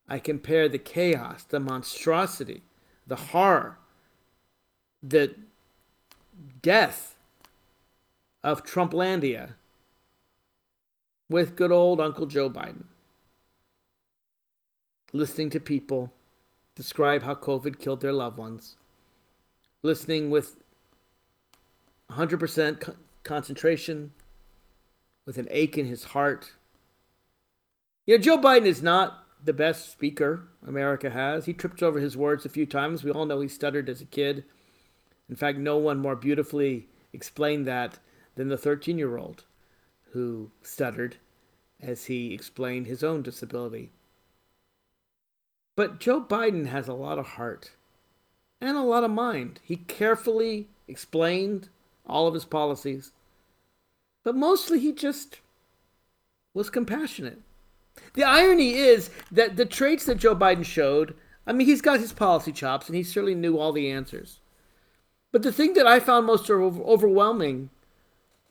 I 0.10 0.20
compare 0.20 0.68
the 0.68 0.78
chaos, 0.78 1.44
the 1.44 1.62
monstrosity, 1.62 2.64
the 3.08 3.16
horror, 3.16 3.78
the 5.02 5.34
death 6.62 7.16
of 8.44 8.64
Trumplandia 8.64 9.54
with 11.30 11.56
good 11.56 11.72
old 11.72 12.00
Uncle 12.00 12.26
Joe 12.26 12.50
Biden. 12.50 12.86
Listening 15.14 15.50
to 15.52 15.60
people 15.60 16.12
describe 16.76 17.24
how 17.24 17.36
COVID 17.36 17.80
killed 17.80 18.02
their 18.02 18.14
loved 18.14 18.38
ones. 18.38 18.76
Listening 19.82 20.30
with 20.30 20.58
100% 22.12 22.80
co- 22.80 22.96
concentration, 23.24 24.12
with 25.26 25.38
an 25.38 25.48
ache 25.52 25.78
in 25.78 25.86
his 25.86 26.06
heart. 26.06 26.54
You 28.06 28.18
know, 28.18 28.24
Joe 28.24 28.38
Biden 28.38 28.66
is 28.66 28.82
not 28.82 29.26
the 29.44 29.54
best 29.54 29.92
speaker 29.92 30.48
America 30.68 31.10
has. 31.10 31.46
He 31.46 31.54
tripped 31.54 31.84
over 31.84 32.00
his 32.00 32.18
words 32.18 32.46
a 32.46 32.50
few 32.50 32.66
times. 32.66 33.04
We 33.04 33.12
all 33.12 33.26
know 33.26 33.40
he 33.42 33.48
stuttered 33.48 33.90
as 33.90 34.02
a 34.02 34.06
kid. 34.06 34.44
In 35.30 35.36
fact, 35.36 35.58
no 35.58 35.78
one 35.78 36.00
more 36.00 36.16
beautifully 36.16 36.88
explained 37.14 37.68
that 37.68 38.00
than 38.36 38.50
the 38.50 38.58
13 38.58 38.98
year 38.98 39.18
old 39.18 39.44
who 40.12 40.52
stuttered 40.62 41.18
as 41.82 42.06
he 42.06 42.34
explained 42.34 42.88
his 42.88 43.04
own 43.04 43.22
disability. 43.22 43.92
But 45.76 46.00
Joe 46.00 46.20
Biden 46.22 46.66
has 46.66 46.88
a 46.88 46.94
lot 46.94 47.20
of 47.20 47.26
heart 47.26 47.72
and 48.60 48.76
a 48.76 48.82
lot 48.82 49.04
of 49.04 49.12
mind. 49.12 49.60
He 49.64 49.78
carefully 49.78 50.68
explained 50.88 51.70
all 52.06 52.28
of 52.28 52.34
his 52.34 52.46
policies, 52.46 53.12
but 54.24 54.36
mostly 54.36 54.80
he 54.80 54.92
just 54.92 55.40
was 56.54 56.70
compassionate. 56.70 57.40
The 58.14 58.24
irony 58.24 58.74
is 58.74 59.10
that 59.32 59.56
the 59.56 59.66
traits 59.66 60.06
that 60.06 60.18
Joe 60.18 60.36
Biden 60.36 60.66
showed, 60.66 61.16
I 61.46 61.54
mean, 61.54 61.68
he's 61.68 61.82
got 61.82 62.00
his 62.00 62.14
policy 62.14 62.52
chops 62.52 62.88
and 62.88 62.96
he 62.96 63.04
certainly 63.04 63.36
knew 63.36 63.58
all 63.58 63.72
the 63.72 63.92
answers. 63.92 64.40
But 65.32 65.44
the 65.44 65.52
thing 65.52 65.74
that 65.76 65.86
I 65.86 66.00
found 66.00 66.26
most 66.26 66.50
overwhelming 66.50 67.70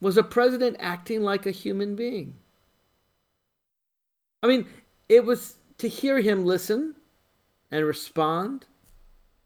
was 0.00 0.16
a 0.16 0.22
president 0.22 0.76
acting 0.78 1.22
like 1.22 1.44
a 1.44 1.50
human 1.50 1.96
being. 1.96 2.34
I 4.42 4.46
mean, 4.46 4.66
it 5.08 5.24
was 5.24 5.56
to 5.78 5.88
hear 5.88 6.20
him 6.20 6.44
listen 6.44 6.94
and 7.70 7.84
respond 7.84 8.66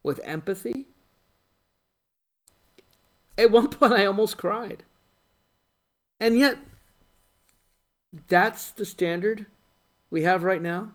with 0.02 0.20
empathy. 0.24 0.86
At 3.38 3.50
one 3.50 3.68
point, 3.70 3.94
I 3.94 4.04
almost 4.04 4.36
cried. 4.36 4.84
And 6.20 6.38
yet, 6.38 6.58
that's 8.28 8.70
the 8.70 8.84
standard 8.84 9.46
we 10.10 10.22
have 10.22 10.44
right 10.44 10.60
now. 10.60 10.92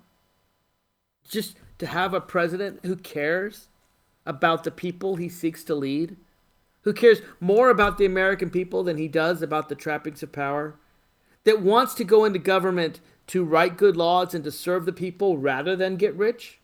Just 1.27 1.57
to 1.79 1.87
have 1.87 2.13
a 2.13 2.21
president 2.21 2.79
who 2.83 2.95
cares 2.95 3.69
about 4.25 4.63
the 4.63 4.71
people 4.71 5.15
he 5.15 5.29
seeks 5.29 5.63
to 5.63 5.75
lead 5.75 6.15
who 6.87 6.93
cares 6.93 7.21
more 7.41 7.69
about 7.69 7.97
the 7.97 8.05
American 8.05 8.49
people 8.49 8.81
than 8.81 8.97
he 8.97 9.09
does 9.09 9.41
about 9.41 9.67
the 9.67 9.75
trappings 9.75 10.23
of 10.23 10.31
power, 10.31 10.79
that 11.43 11.61
wants 11.61 11.93
to 11.93 12.05
go 12.05 12.23
into 12.23 12.39
government 12.39 13.01
to 13.27 13.43
write 13.43 13.75
good 13.75 13.97
laws 13.97 14.33
and 14.33 14.41
to 14.41 14.49
serve 14.49 14.85
the 14.85 14.93
people 14.93 15.37
rather 15.37 15.75
than 15.75 15.97
get 15.97 16.15
rich, 16.15 16.61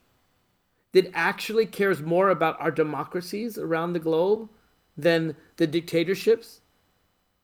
that 0.93 1.11
actually 1.13 1.65
cares 1.65 2.01
more 2.01 2.29
about 2.29 2.55
our 2.61 2.71
democracies 2.71 3.57
around 3.57 3.91
the 3.91 3.99
globe 3.99 4.47
than 4.95 5.35
the 5.57 5.67
dictatorships 5.67 6.61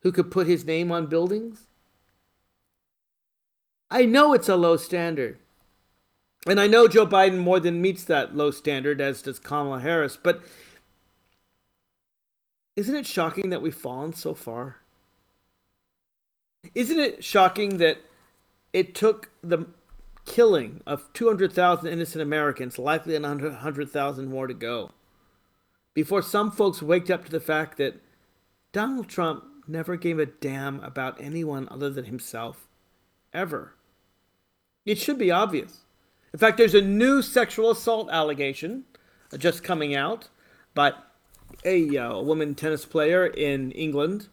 who 0.04 0.14
could 0.14 0.32
put 0.32 0.48
his 0.48 0.64
name 0.64 0.90
on 0.90 1.06
buildings? 1.08 1.68
I 3.92 4.06
know 4.06 4.32
it's 4.32 4.48
a 4.48 4.56
low 4.56 4.78
standard. 4.78 5.38
And 6.48 6.62
I 6.62 6.68
know 6.68 6.88
Joe 6.88 7.06
Biden 7.06 7.40
more 7.40 7.60
than 7.60 7.82
meets 7.82 8.06
that 8.06 8.38
low 8.38 8.52
standard, 8.52 9.02
as 9.02 9.22
does 9.22 9.38
Kamala 9.38 9.82
Harris. 9.82 10.16
But 10.16 10.42
isn't 12.80 12.96
it 12.96 13.06
shocking 13.06 13.50
that 13.50 13.62
we've 13.62 13.76
fallen 13.76 14.14
so 14.14 14.34
far? 14.34 14.78
Isn't 16.74 16.98
it 16.98 17.26
shocking 17.26 17.78
that 17.80 17.98
it 18.72 18.96
took 18.96 19.32
the 19.44 19.68
killing 20.26 20.82
of 20.88 21.12
200,000 21.12 21.88
innocent 21.88 22.22
Americans, 22.22 22.80
likely 22.80 23.16
another 23.16 23.50
100,000 23.50 24.30
more 24.30 24.48
to 24.48 24.54
go, 24.54 24.92
before 25.94 26.22
some 26.22 26.52
folks 26.52 26.82
waked 26.82 27.12
up 27.12 27.26
to 27.26 27.32
the 27.32 27.42
fact 27.42 27.78
that 27.80 28.02
Donald 28.72 29.10
Trump 29.10 29.44
never 29.68 29.98
gave 29.98 30.18
a 30.18 30.26
damn 30.26 30.80
about 30.80 31.20
anyone 31.20 31.68
other 31.70 31.90
than 31.90 32.06
himself, 32.06 32.70
ever. 33.34 33.76
It 34.86 34.98
should 34.98 35.18
be 35.18 35.32
obvious. 35.32 35.80
In 36.32 36.40
fact, 36.40 36.58
there's 36.58 36.76
a 36.76 36.82
new 36.82 37.22
sexual 37.22 37.72
assault 37.72 38.08
allegation 38.10 38.86
uh, 39.34 39.38
just 39.38 39.66
coming 39.66 39.96
out 39.96 40.30
by 40.74 40.94
a, 41.64 41.98
uh, 41.98 42.20
woman 42.22 42.56
tennis 42.56 42.86
player 42.86 43.26
in 43.28 43.72
England. 43.72 44.28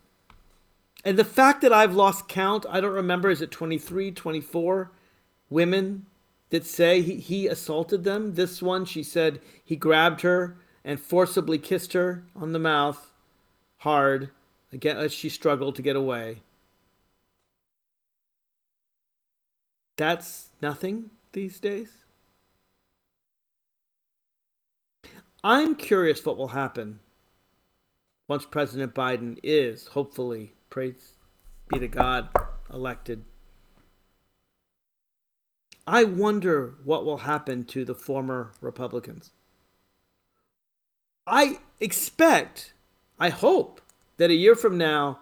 And 1.05 1.19
the 1.19 1.25
fact 1.25 1.61
that 1.63 1.73
I've 1.73 1.95
lost 1.95 2.29
count, 2.29 2.67
I 2.69 2.81
don't 2.81 2.93
remember, 2.93 3.31
is 3.31 3.41
it 3.41 3.51
23, 3.51 4.11
24 4.11 4.91
women 5.49 6.07
that 6.51 6.67
say 6.67 7.01
he, 7.01 7.17
he 7.17 7.47
assaulted 7.47 8.05
them? 8.05 8.35
This 8.35 8.61
one, 8.61 8.85
she 8.85 9.03
said 9.03 9.41
he 9.65 9.77
grabbed 9.77 10.23
her 10.23 10.57
and 10.85 11.01
forcibly 11.01 11.59
kissed 11.59 11.93
her 11.93 12.25
on 12.35 12.53
the 12.53 12.59
mouth 12.59 13.13
hard 13.79 14.31
again 14.73 14.97
as 14.97 15.13
she 15.13 15.29
struggled 15.29 15.77
to 15.77 15.83
get 15.83 15.97
away. 15.97 16.43
That's 19.97 20.51
nothing 20.61 21.11
these 21.33 21.59
days? 21.61 21.91
I'm 25.43 25.75
curious 25.77 26.25
what 26.25 26.37
will 26.37 26.49
happen 26.49 26.99
once 28.29 28.45
President 28.45 28.95
Biden 28.95 29.39
is, 29.43 29.89
hopefully, 29.89 30.53
praise 30.71 31.13
be 31.69 31.79
to 31.81 31.89
God, 31.89 32.29
elected. 32.73 33.25
I 35.87 36.05
wonder 36.05 36.75
what 36.85 37.05
will 37.05 37.19
happen 37.19 37.65
to 37.67 37.85
the 37.85 37.95
former 37.95 38.53
Republicans. 38.61 39.31
I 41.27 41.59
expect, 41.81 42.73
I 43.19 43.31
hope, 43.31 43.81
that 44.17 44.31
a 44.31 44.35
year 44.35 44.55
from 44.55 44.79
now, 44.79 45.21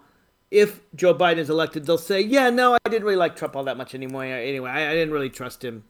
if 0.51 0.81
Joe 0.95 1.13
Biden 1.13 1.37
is 1.37 1.49
elected, 1.49 1.85
they'll 1.85 1.97
say, 1.97 2.21
yeah, 2.21 2.49
no, 2.49 2.77
I 2.85 2.89
didn't 2.89 3.03
really 3.05 3.15
like 3.15 3.35
Trump 3.35 3.55
all 3.55 3.63
that 3.63 3.77
much 3.77 3.93
anymore. 3.93 4.23
Anyway, 4.23 4.69
I, 4.69 4.89
I 4.89 4.93
didn't 4.93 5.13
really 5.13 5.29
trust 5.29 5.63
him. 5.63 5.83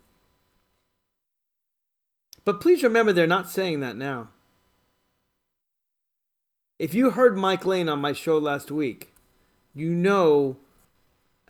But 2.44 2.62
please 2.62 2.84
remember, 2.84 3.12
they're 3.12 3.28
not 3.28 3.50
saying 3.50 3.80
that 3.82 3.96
now. 3.96 4.30
If 6.78 6.94
you 6.94 7.12
heard 7.12 7.38
Mike 7.38 7.66
Lane 7.66 7.88
on 7.88 8.02
my 8.02 8.12
show 8.12 8.38
last 8.38 8.70
week, 8.70 9.14
you 9.74 9.92
know 9.92 10.58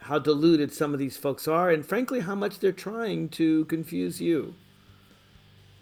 how 0.01 0.19
deluded 0.19 0.71
some 0.71 0.93
of 0.93 0.99
these 0.99 1.17
folks 1.17 1.47
are, 1.47 1.71
and 1.71 1.83
frankly, 1.83 2.19
how 2.19 2.35
much 2.35 2.59
they're 2.59 2.71
trying 2.71 3.29
to 3.29 3.65
confuse 3.65 4.21
you. 4.21 4.53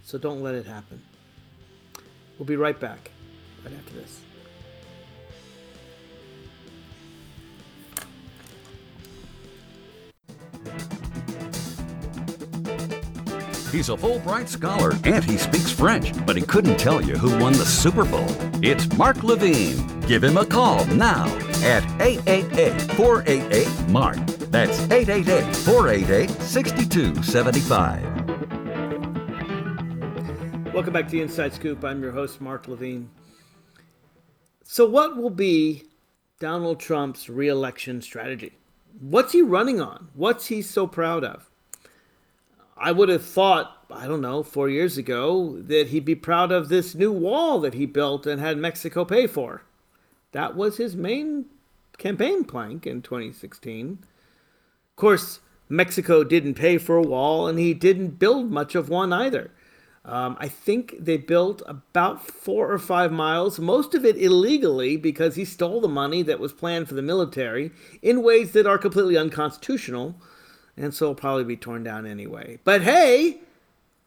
So 0.02 0.18
don't 0.18 0.42
let 0.42 0.56
it 0.56 0.66
happen. 0.66 1.02
We'll 2.40 2.46
be 2.46 2.56
right 2.56 2.80
back 2.80 3.12
right 3.66 3.74
after 3.74 3.94
this. 3.96 4.22
He's 13.74 13.90
a 13.90 13.94
Fulbright 13.94 14.48
scholar 14.48 14.92
and 15.04 15.24
he 15.24 15.36
speaks 15.36 15.72
French, 15.72 16.14
but 16.28 16.36
he 16.36 16.44
couldn't 16.44 16.78
tell 16.78 17.02
you 17.02 17.18
who 17.18 17.36
won 17.40 17.54
the 17.54 17.66
Super 17.66 18.06
Bowl. 18.06 18.28
It's 18.62 18.88
Mark 19.00 19.24
Levine. 19.24 20.00
Give 20.02 20.24
him 20.24 20.38
a 20.38 20.46
call 20.46 20.86
now 20.86 21.26
at 21.64 21.84
888 22.00 22.80
488 22.92 23.90
Mark. 23.90 24.18
That's 24.52 24.80
888 24.92 25.56
488 25.56 26.30
6275. 26.30 28.04
Welcome 30.72 30.94
back 30.94 31.06
to 31.06 31.12
the 31.12 31.22
Inside 31.22 31.54
Scoop. 31.54 31.84
I'm 31.84 32.04
your 32.04 32.12
host, 32.12 32.42
Mark 32.42 32.68
Levine. 32.68 33.10
So, 34.62 34.88
what 34.88 35.18
will 35.18 35.32
be 35.32 35.86
Donald 36.40 36.80
Trump's 36.80 37.28
reelection 37.28 38.04
strategy? 38.04 38.54
What's 39.00 39.34
he 39.34 39.42
running 39.42 39.82
on? 39.82 40.10
What's 40.14 40.46
he 40.46 40.62
so 40.62 40.86
proud 40.86 41.24
of? 41.24 41.50
I 42.84 42.91
would 42.91 43.08
have 43.08 43.24
thought, 43.24 43.86
I 43.89 44.08
don't 44.08 44.19
know, 44.19 44.43
four 44.43 44.67
years 44.67 44.98
ago, 44.98 45.56
that 45.58 45.88
he'd 45.88 46.04
be 46.04 46.15
proud 46.15 46.52
of 46.52 46.67
this 46.67 46.93
new 46.93 47.13
wall 47.13 47.62
that 47.62 47.76
he 47.76 47.86
built 47.86 48.28
and 48.28 48.41
had 48.41 48.58
Mexico 48.58 49.06
pay 49.06 49.26
for. 49.26 49.63
That 50.34 50.58
was 50.58 50.76
his 50.76 50.93
main 50.93 51.46
campaign 51.98 52.43
plank 52.43 52.86
in 52.86 53.02
2016. 53.02 54.00
Of 54.02 54.96
course, 54.98 55.39
Mexico 55.69 56.26
didn't 56.26 56.56
pay 56.56 56.78
for 56.78 56.98
a 56.98 57.02
wall, 57.02 57.48
and 57.48 57.58
he 57.58 57.74
didn't 57.74 58.19
build 58.19 58.52
much 58.52 58.76
of 58.76 58.89
one 58.89 59.13
either. 59.13 59.52
Um, 60.04 60.36
I 60.41 60.50
think 60.50 60.96
they 61.00 61.15
built 61.15 61.62
about 61.65 62.28
four 62.28 62.69
or 62.69 62.80
five 62.80 63.13
miles, 63.13 63.60
most 63.60 63.96
of 63.96 64.04
it 64.04 64.17
illegally 64.17 64.98
because 64.98 65.36
he 65.36 65.46
stole 65.46 65.80
the 65.80 65.88
money 65.88 66.22
that 66.24 66.41
was 66.41 66.52
planned 66.52 66.89
for 66.89 66.96
the 66.96 67.02
military 67.02 67.72
in 68.02 68.24
ways 68.24 68.52
that 68.52 68.67
are 68.67 68.78
completely 68.78 69.15
unconstitutional 69.15 70.17
and 70.78 70.94
so 70.94 71.06
it'll 71.06 71.16
probably 71.16 71.44
be 71.44 71.58
torn 71.58 71.84
down 71.84 72.06
anyway. 72.06 72.60
But 72.64 72.82
hey, 72.82 73.40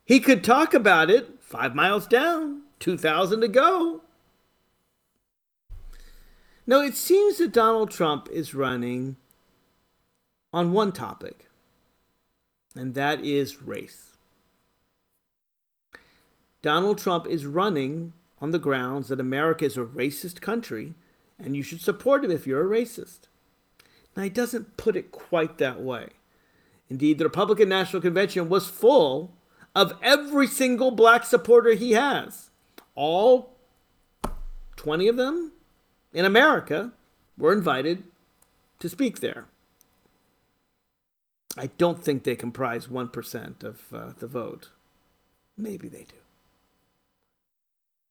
he 0.05 0.20
could 0.20 0.42
talk 0.42 0.74
about 0.74 1.11
it 1.11 1.40
five 1.40 1.74
miles 1.74 2.07
down, 2.07 2.62
2,000 2.81 3.40
to 3.40 3.48
go. 3.48 4.02
No, 6.66 6.81
it 6.81 6.96
seems 6.96 7.38
that 7.38 7.52
Donald 7.52 7.90
Trump 7.90 8.29
is 8.33 8.55
running 8.55 9.16
on 10.52 10.72
one 10.72 10.90
topic, 10.90 11.46
and 12.74 12.94
that 12.94 13.24
is 13.24 13.62
race. 13.62 14.16
Donald 16.62 16.98
Trump 16.98 17.26
is 17.29 17.46
running 17.46 18.12
on 18.40 18.50
the 18.50 18.59
grounds 18.59 19.09
that 19.09 19.20
America 19.20 19.64
is 19.64 19.76
a 19.76 19.85
racist 19.85 20.40
country 20.40 20.94
and 21.38 21.57
you 21.57 21.62
should 21.62 21.81
support 21.81 22.24
him 22.24 22.31
if 22.31 22.46
you're 22.46 22.72
a 22.72 22.81
racist. 22.81 23.20
Now, 24.16 24.22
he 24.22 24.31
doesn't 24.31 24.76
put 24.76 24.96
it 24.96 25.12
quite 25.12 25.59
that 25.59 25.81
way. 25.81 26.09
Indeed, 26.88 27.18
the 27.18 27.25
Republican 27.25 27.68
National 27.68 28.03
Convention 28.03 28.49
was 28.49 28.68
full 28.68 29.33
of 29.75 29.99
every 30.03 30.46
single 30.46 30.90
black 30.90 31.25
supporter 31.25 31.72
he 31.72 31.92
has. 31.92 32.51
All 32.94 33.57
20 34.77 35.09
of 35.09 35.16
them 35.16 35.53
in 36.12 36.25
America 36.25 36.92
were 37.37 37.53
invited 37.53 38.05
to 38.79 38.88
speak 38.88 39.20
there. 39.20 39.46
I 41.59 41.68
don't 41.79 42.03
think 42.03 42.25
they 42.25 42.37
comprise 42.37 42.87
1% 42.87 43.64
of 43.64 43.83
uh, 43.92 44.12
the 44.18 44.27
vote. 44.27 44.70
Maybe 45.57 45.88
they 45.88 46.05
do. 46.05 46.16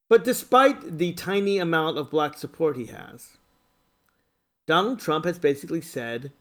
But 0.09 0.23
despite 0.23 0.97
the 0.97 1.13
tiny 1.13 1.57
amount 1.57 1.97
of 1.97 2.11
black 2.11 2.37
support 2.37 2.77
he 2.77 2.85
has, 2.87 3.37
Donald 4.65 4.99
Trump 4.99 5.25
has 5.25 5.39
basically 5.39 5.81
said 5.81 6.31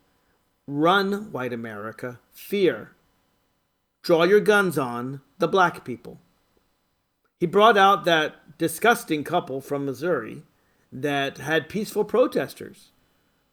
Run, 0.66 1.30
white 1.30 1.52
America, 1.52 2.20
fear. 2.32 2.92
Draw 4.02 4.24
your 4.24 4.40
guns 4.40 4.78
on 4.78 5.20
the 5.38 5.48
black 5.48 5.84
people. 5.84 6.20
He 7.38 7.46
brought 7.46 7.76
out 7.76 8.04
that 8.04 8.56
disgusting 8.56 9.24
couple 9.24 9.60
from 9.60 9.84
Missouri 9.84 10.42
that 10.90 11.38
had 11.38 11.68
peaceful 11.68 12.04
protesters 12.04 12.92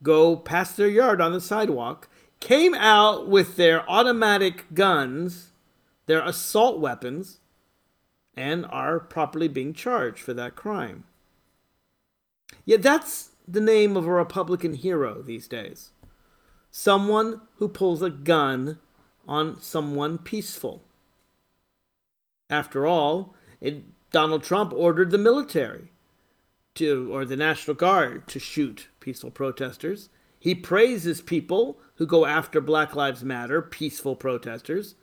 go 0.04 0.36
past 0.36 0.78
their 0.78 0.88
yard 0.88 1.22
on 1.22 1.32
the 1.32 1.42
sidewalk, 1.42 2.08
came 2.40 2.74
out 2.74 3.28
with 3.28 3.56
their 3.56 3.88
automatic 3.90 4.74
guns, 4.74 5.52
their 6.06 6.24
assault 6.26 6.80
weapons, 6.80 7.40
and 8.36 8.66
are 8.68 9.00
properly 9.00 9.48
being 9.48 9.74
charged 9.74 10.20
for 10.20 10.34
that 10.34 10.56
crime. 10.56 11.04
Yet 12.66 12.82
that's 12.82 13.32
the 13.48 13.62
name 13.62 13.98
of 13.98 14.06
a 14.06 14.12
Republican 14.12 14.74
hero 14.74 15.22
these 15.22 15.48
days 15.48 15.92
someone 16.72 17.42
who 17.58 17.68
pulls 17.68 18.02
a 18.02 18.10
gun 18.10 18.80
on 19.28 19.62
someone 19.62 20.18
peaceful. 20.18 20.84
After 22.50 22.88
all, 22.88 23.36
it, 23.60 23.84
Donald 24.12 24.44
Trump 24.44 24.74
ordered 24.74 25.12
the 25.12 25.18
military 25.18 25.92
to, 26.76 27.14
or 27.14 27.26
the 27.26 27.36
National 27.36 27.76
Guard 27.76 28.28
to 28.30 28.40
shoot 28.40 28.88
peaceful 29.00 29.32
protesters. 29.32 30.10
He 30.40 30.56
praises 30.56 31.22
people 31.22 31.78
who 31.96 32.08
go 32.08 32.26
after 32.26 32.60
Black 32.60 32.96
Lives 32.96 33.24
Matter, 33.24 33.62
peaceful 33.62 34.16
protesters. 34.16 34.96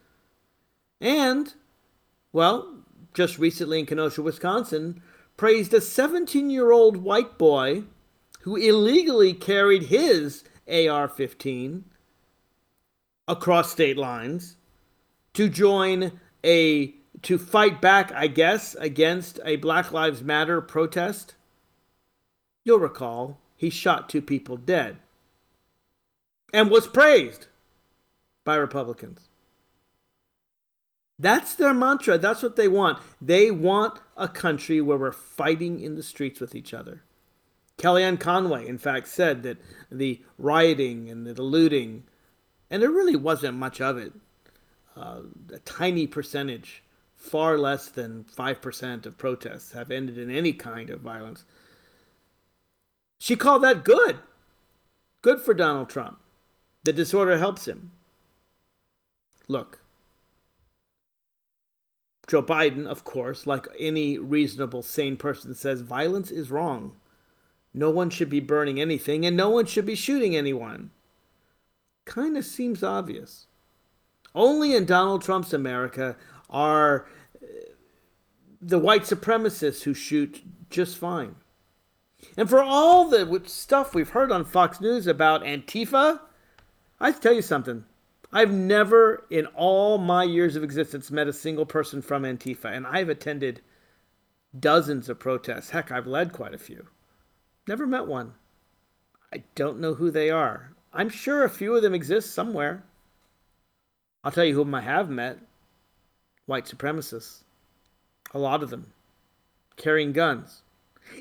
And, 1.01 1.55
well, 2.33 2.83
just 3.15 3.39
recently 3.39 3.79
in 3.79 3.87
Kenosha, 3.87 4.23
Wisconsin, 4.23 5.01
praised 5.37 5.73
a 5.73 5.81
17 5.81 6.51
year 6.51 6.73
old 6.73 6.97
white 6.99 7.39
boy 7.39 7.85
who 8.41 8.57
illegally 8.57 9.33
carried 9.33 9.85
his 9.85 10.45
AR 10.69 11.09
15 11.09 11.85
across 13.27 13.73
state 13.73 13.97
lines 13.97 14.57
to 15.35 15.49
join 15.49 16.21
a 16.45 16.95
to 17.23 17.39
fight 17.39 17.81
back, 17.81 18.13
I 18.13 18.29
guess, 18.29 18.75
against 18.77 19.41
a 19.45 19.57
Black 19.57 19.93
Lives 19.93 20.23
Matter 20.23 20.61
protest. 20.61 21.35
You'll 22.65 22.79
recall 22.79 23.39
he 23.57 23.71
shot 23.71 24.09
two 24.09 24.23
people 24.23 24.57
dead 24.57 24.99
and 26.53 26.71
was 26.71 26.87
praised 26.87 27.47
by 28.45 28.57
Republicans. 28.57 29.29
That's 31.19 31.55
their 31.55 31.75
mantra. 31.75 32.17
That's 32.17 32.43
what 32.43 32.57
they 32.57 32.69
want. 32.69 32.99
They 33.21 33.51
want 33.51 34.01
a 34.17 34.29
country 34.29 34.81
where 34.81 34.99
we're 34.99 35.13
fighting 35.13 35.81
in 35.81 35.97
the 35.97 36.03
streets 36.03 36.41
with 36.41 36.55
each 36.55 36.73
other. 36.73 37.03
Kellyanne 37.79 38.19
Conway, 38.19 38.67
in 38.67 38.77
fact, 38.77 39.09
said 39.09 39.43
that 39.45 39.59
the 39.91 40.21
rioting 40.37 41.09
and 41.09 41.27
the 41.27 41.43
looting, 41.43 42.03
and 42.71 42.83
there 42.83 42.91
really 42.91 43.17
wasn't 43.17 43.57
much 43.57 43.81
of 43.81 43.97
it, 43.97 44.13
uh, 44.97 45.21
a 45.53 45.59
tiny 45.61 46.07
percentage, 46.07 46.83
far 47.17 47.57
less 47.57 47.89
than 47.89 48.25
5% 48.25 49.07
of 49.07 49.17
protests 49.17 49.73
have 49.73 49.91
ended 49.91 50.19
in 50.19 50.31
any 50.31 50.53
kind 50.53 50.91
of 50.91 51.01
violence. 51.01 51.45
She 53.21 53.37
called 53.37 53.63
that 53.63 53.85
good. 53.85 54.19
Good 55.23 55.41
for 55.41 55.55
Donald 55.55 55.89
Trump. 55.89 56.19
The 56.85 56.93
disorder 56.93 57.39
helps 57.39 57.67
him. 57.67 57.93
Look, 59.49 59.81
Joe 62.27 62.43
Biden, 62.43 62.87
of 62.87 63.05
course, 63.05 63.47
like 63.47 63.67
any 63.79 64.19
reasonable, 64.19 64.83
sane 64.83 65.17
person, 65.17 65.55
says 65.55 65.81
violence 65.81 66.31
is 66.31 66.51
wrong. 66.51 66.97
No 67.75 67.91
one 67.91 68.11
should 68.11 68.31
be 68.31 68.41
burning 68.41 68.81
anything, 68.81 69.25
and 69.27 69.37
no 69.37 69.51
one 69.51 69.67
should 69.67 69.87
be 69.87 69.95
shooting 69.95 70.35
anyone. 70.35 70.91
Kind 72.05 72.37
of 72.37 72.45
seems 72.45 72.83
obvious. 72.83 73.47
Only 74.35 74.75
in 74.75 74.85
Donald 74.85 75.23
Trump's 75.23 75.53
America 75.53 76.17
are 76.49 77.07
uh, 77.43 77.47
the 78.61 78.79
white 78.79 79.03
supremacists 79.03 79.83
who 79.83 79.95
shoot 79.95 80.43
just 80.71 80.97
fine. 80.97 81.37
And 82.37 82.49
for 82.49 82.63
all 82.63 83.09
the 83.09 83.43
stuff 83.47 83.95
we've 83.95 84.11
heard 84.11 84.33
on 84.33 84.45
Fox 84.45 84.81
News 84.81 85.07
about 85.07 85.45
Antifa, 85.45 86.21
I 86.99 87.13
tell 87.13 87.33
you 87.33 87.43
something. 87.43 87.85
I've 88.33 88.53
never, 88.53 89.25
in 89.31 89.47
all 89.47 89.99
my 89.99 90.25
years 90.25 90.57
of 90.57 90.63
existence, 90.63 91.11
met 91.11 91.29
a 91.29 91.33
single 91.33 91.65
person 91.65 92.03
from 92.03 92.25
Antifa, 92.25 92.67
and 92.67 92.87
I've 92.87 93.09
attended 93.09 93.63
dozens 94.59 95.09
of 95.09 95.19
protests. 95.19 95.71
Heck, 95.71 95.91
I've 95.91 96.07
led 96.07 96.33
quite 96.33 96.55
a 96.55 96.59
few. 96.59 96.89
Never 97.69 97.87
met 97.87 98.07
one. 98.07 98.33
I 99.31 99.43
don't 99.55 99.79
know 99.79 99.93
who 99.93 100.11
they 100.11 100.31
are. 100.31 100.73
I'm 100.91 101.11
sure 101.11 101.45
a 101.45 101.51
few 101.51 101.77
of 101.77 101.83
them 101.83 101.95
exist 101.95 102.33
somewhere. 102.33 102.83
I'll 104.25 104.33
tell 104.33 104.47
you 104.47 104.55
whom 104.55 104.75
I 104.75 104.81
have 104.81 105.11
met 105.11 105.39
white 106.47 106.65
supremacists. 106.65 107.43
A 108.33 108.39
lot 108.39 108.63
of 108.63 108.71
them 108.71 108.95
carrying 109.77 110.13
guns. 110.13 110.63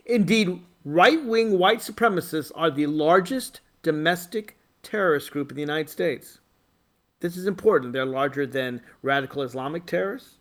Indeed, 0.06 0.62
right 0.86 1.22
wing 1.24 1.60
white 1.60 1.80
supremacists 1.80 2.54
are 2.56 2.72
the 2.72 2.88
largest 2.88 3.60
domestic 3.84 4.56
terrorist 4.84 5.32
group 5.32 5.52
in 5.52 5.56
the 5.56 5.62
United 5.62 5.90
States. 5.90 6.40
This 7.20 7.36
is 7.36 7.46
important. 7.46 7.92
They're 7.92 8.06
larger 8.06 8.48
than 8.48 8.82
radical 9.02 9.42
Islamic 9.42 9.86
terrorists. 9.86 10.38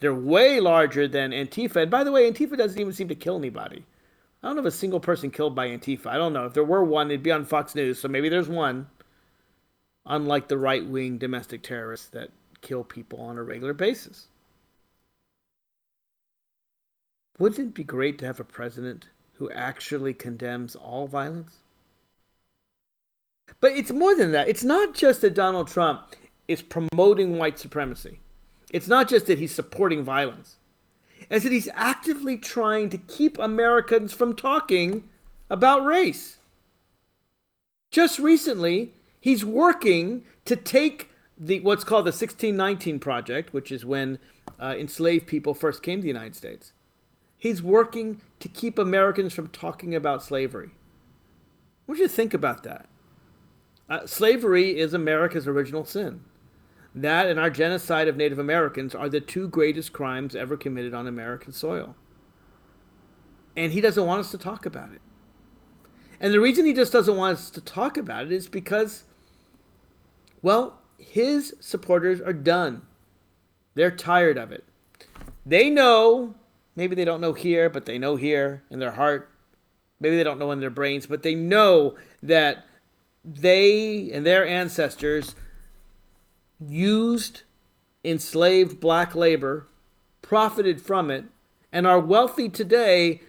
They're 0.00 0.14
way 0.14 0.58
larger 0.58 1.06
than 1.06 1.30
Antifa. 1.30 1.76
And 1.76 1.92
by 1.92 2.02
the 2.02 2.10
way, 2.10 2.28
Antifa 2.28 2.56
doesn't 2.56 2.80
even 2.80 2.92
seem 2.92 3.08
to 3.08 3.14
kill 3.14 3.36
anybody. 3.36 3.84
I 4.44 4.48
don't 4.48 4.56
know 4.56 4.60
of 4.60 4.66
a 4.66 4.70
single 4.72 5.00
person 5.00 5.30
killed 5.30 5.54
by 5.54 5.68
Antifa. 5.68 6.08
I 6.08 6.18
don't 6.18 6.34
know. 6.34 6.44
If 6.44 6.52
there 6.52 6.62
were 6.62 6.84
one, 6.84 7.10
it'd 7.10 7.22
be 7.22 7.32
on 7.32 7.46
Fox 7.46 7.74
News. 7.74 7.98
So 7.98 8.08
maybe 8.08 8.28
there's 8.28 8.48
one. 8.48 8.88
Unlike 10.04 10.48
the 10.48 10.58
right 10.58 10.84
wing 10.84 11.16
domestic 11.16 11.62
terrorists 11.62 12.08
that 12.08 12.28
kill 12.60 12.84
people 12.84 13.22
on 13.22 13.38
a 13.38 13.42
regular 13.42 13.72
basis. 13.72 14.26
Wouldn't 17.38 17.68
it 17.68 17.74
be 17.74 17.84
great 17.84 18.18
to 18.18 18.26
have 18.26 18.38
a 18.38 18.44
president 18.44 19.08
who 19.36 19.50
actually 19.50 20.12
condemns 20.12 20.76
all 20.76 21.06
violence? 21.06 21.60
But 23.60 23.72
it's 23.72 23.92
more 23.92 24.14
than 24.14 24.32
that. 24.32 24.48
It's 24.48 24.62
not 24.62 24.92
just 24.92 25.22
that 25.22 25.32
Donald 25.32 25.68
Trump 25.68 26.16
is 26.48 26.60
promoting 26.60 27.38
white 27.38 27.58
supremacy. 27.58 28.20
It's 28.70 28.88
not 28.88 29.08
just 29.08 29.26
that 29.26 29.38
he's 29.38 29.54
supporting 29.54 30.04
violence. 30.04 30.56
It's 31.30 31.44
that 31.44 31.52
he's 31.52 31.68
actively 31.74 32.36
trying 32.36 32.90
to 32.90 32.98
keep 32.98 33.38
Americans 33.38 34.12
from 34.12 34.34
talking 34.34 35.04
about 35.50 35.84
race. 35.84 36.38
Just 37.90 38.18
recently, 38.18 38.92
he's 39.20 39.44
working 39.44 40.24
to 40.44 40.56
take 40.56 41.10
the 41.38 41.60
what's 41.60 41.84
called 41.84 42.04
the 42.04 42.08
1619 42.08 42.98
project, 42.98 43.52
which 43.52 43.72
is 43.72 43.84
when 43.84 44.18
uh, 44.60 44.74
enslaved 44.78 45.26
people 45.26 45.54
first 45.54 45.82
came 45.82 45.98
to 45.98 46.02
the 46.02 46.08
United 46.08 46.36
States. 46.36 46.72
He's 47.36 47.62
working 47.62 48.20
to 48.40 48.48
keep 48.48 48.78
Americans 48.78 49.32
from 49.34 49.48
talking 49.48 49.94
about 49.94 50.22
slavery. 50.22 50.70
What 51.86 51.96
do 51.96 52.00
you 52.00 52.08
think 52.08 52.32
about 52.32 52.62
that? 52.62 52.86
Uh, 53.88 54.06
slavery 54.06 54.78
is 54.78 54.94
America's 54.94 55.46
original 55.46 55.84
sin. 55.84 56.24
That 56.94 57.26
and 57.26 57.40
our 57.40 57.50
genocide 57.50 58.06
of 58.06 58.16
Native 58.16 58.38
Americans 58.38 58.94
are 58.94 59.08
the 59.08 59.20
two 59.20 59.48
greatest 59.48 59.92
crimes 59.92 60.36
ever 60.36 60.56
committed 60.56 60.94
on 60.94 61.06
American 61.06 61.52
soil. 61.52 61.96
And 63.56 63.72
he 63.72 63.80
doesn't 63.80 64.06
want 64.06 64.20
us 64.20 64.30
to 64.30 64.38
talk 64.38 64.64
about 64.64 64.92
it. 64.92 65.00
And 66.20 66.32
the 66.32 66.40
reason 66.40 66.64
he 66.64 66.72
just 66.72 66.92
doesn't 66.92 67.16
want 67.16 67.38
us 67.38 67.50
to 67.50 67.60
talk 67.60 67.96
about 67.96 68.26
it 68.26 68.32
is 68.32 68.48
because, 68.48 69.04
well, 70.40 70.80
his 70.96 71.54
supporters 71.60 72.20
are 72.20 72.32
done. 72.32 72.82
They're 73.74 73.90
tired 73.90 74.38
of 74.38 74.52
it. 74.52 74.64
They 75.44 75.70
know, 75.70 76.36
maybe 76.76 76.94
they 76.94 77.04
don't 77.04 77.20
know 77.20 77.32
here, 77.32 77.68
but 77.68 77.86
they 77.86 77.98
know 77.98 78.16
here 78.16 78.62
in 78.70 78.78
their 78.78 78.92
heart. 78.92 79.30
Maybe 79.98 80.16
they 80.16 80.24
don't 80.24 80.38
know 80.38 80.52
in 80.52 80.60
their 80.60 80.70
brains, 80.70 81.06
but 81.06 81.22
they 81.22 81.34
know 81.34 81.96
that 82.22 82.64
they 83.24 84.10
and 84.12 84.24
their 84.24 84.46
ancestors 84.46 85.34
used 86.68 87.42
enslaved 88.04 88.80
black 88.80 89.14
labor, 89.14 89.66
profited 90.22 90.80
from 90.80 91.10
it, 91.10 91.24
and 91.72 91.86
are 91.86 91.98
wealthy 91.98 92.48
today 92.48 93.20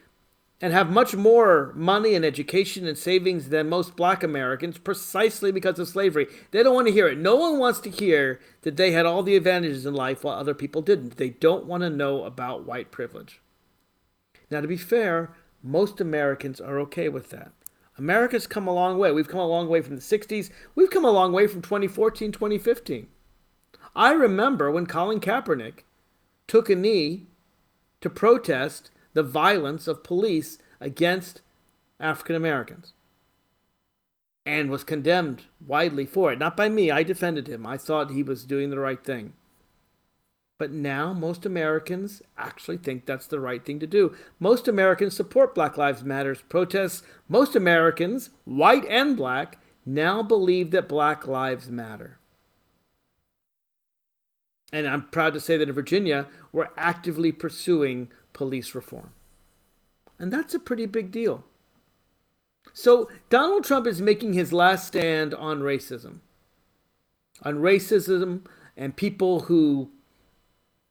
and 0.62 0.72
have 0.72 0.90
much 0.90 1.16
more 1.16 1.74
money 1.76 2.16
and 2.16 2.24
education 2.24 2.88
and 2.88 2.98
savings 2.98 3.50
than 3.50 3.68
most 3.68 3.96
black 3.96 4.24
Americans 4.24 4.78
precisely 4.78 5.52
because 5.52 5.78
of 5.80 5.88
slavery. 5.88 6.28
They 6.52 6.64
don't 6.64 6.76
want 6.76 6.88
to 6.88 6.94
hear 6.94 7.08
it. 7.08 7.18
No 7.18 7.36
one 7.36 7.60
wants 7.60 7.80
to 7.82 7.90
hear 7.90 8.40
that 8.62 8.78
they 8.78 8.92
had 8.92 9.06
all 9.06 9.22
the 9.22 9.36
advantages 9.36 9.86
in 9.86 9.94
life 9.94 10.24
while 10.24 10.38
other 10.38 10.54
people 10.54 10.82
didn't. 10.82 11.18
They 11.18 11.30
don't 11.30 11.66
want 11.66 11.82
to 11.82 11.90
know 11.90 12.24
about 12.24 12.66
white 12.66 12.92
privilege. 12.92 13.42
Now, 14.50 14.62
to 14.62 14.68
be 14.68 14.78
fair, 14.78 15.36
most 15.62 16.00
Americans 16.00 16.62
are 16.62 16.80
okay 16.80 17.10
with 17.10 17.32
that. 17.32 17.52
America's 17.98 18.48
come 18.48 18.68
a 18.68 18.74
long 18.74 18.98
way. 18.98 19.12
We've 19.12 19.28
come 19.28 19.40
a 19.40 19.48
long 19.48 19.68
way 19.68 19.82
from 19.82 19.96
the 19.96 20.02
60s. 20.02 20.50
We've 20.76 20.90
come 20.90 21.06
a 21.06 21.12
long 21.12 21.32
way 21.32 21.48
from 21.48 21.62
2014, 21.62 22.32
2015. 22.32 23.08
I 23.96 24.12
remember 24.12 24.70
when 24.70 24.86
Colin 24.86 25.20
Kaepernick 25.20 25.84
took 26.48 26.70
a 26.70 26.76
knee 26.76 27.28
to 28.02 28.10
protest 28.10 28.91
the 29.14 29.24
violence 29.24 29.88
of 29.88 30.04
police 30.04 30.58
against 30.82 31.41
African 32.00 32.36
Americans 32.36 32.93
and 34.46 34.70
was 34.70 34.84
condemned 34.84 35.43
widely 35.66 36.06
for 36.06 36.32
it. 36.32 36.39
Not 36.39 36.58
by 36.58 36.70
me, 36.70 36.91
I 36.91 37.04
defended 37.04 37.48
him. 37.48 37.66
I 37.66 37.78
thought 37.78 38.12
he 38.12 38.22
was 38.22 38.43
doing 38.43 38.70
the 38.70 38.80
right 38.80 39.04
thing. 39.04 39.34
But 40.58 40.72
now 40.72 41.12
most 41.14 41.46
Americans 41.46 42.22
actually 42.38 42.78
think 42.78 43.06
that's 43.06 43.28
the 43.28 43.39
right 43.39 43.66
thing 43.66 43.80
to 43.80 43.88
do. 43.88 44.16
Most 44.39 44.68
Americans 44.68 45.16
support 45.16 45.56
Black 45.56 45.78
Lives 45.78 46.04
Matters 46.04 46.43
protests. 46.48 47.04
Most 47.28 47.56
Americans, 47.56 48.30
white 48.46 48.86
and 48.86 49.18
black, 49.18 49.60
now 49.86 50.22
believe 50.22 50.72
that 50.72 50.88
Black 50.88 51.28
Lives 51.28 51.70
Matter. 51.70 52.20
And 54.76 54.90
I'm 54.90 55.04
proud 55.04 55.34
to 55.36 55.40
say 55.40 55.56
that 55.56 55.70
in 55.70 55.74
Virginia, 55.74 56.28
we're 56.52 56.68
actively 56.76 57.32
pursuing 57.32 58.10
police 58.34 58.76
reform. 58.76 59.12
And 60.20 60.34
that's 60.34 60.54
a 60.54 60.60
pretty 60.60 60.86
big 60.86 61.12
deal. 61.12 61.46
So 62.74 63.10
Donald 63.30 63.64
Trump 63.64 63.88
is 63.88 64.02
making 64.02 64.34
his 64.34 64.52
last 64.52 64.86
stand 64.86 65.34
on 65.34 65.62
racism. 65.62 66.18
On 67.44 67.56
racism 67.56 68.42
and 68.76 68.98
people 68.98 69.42
who 69.42 69.92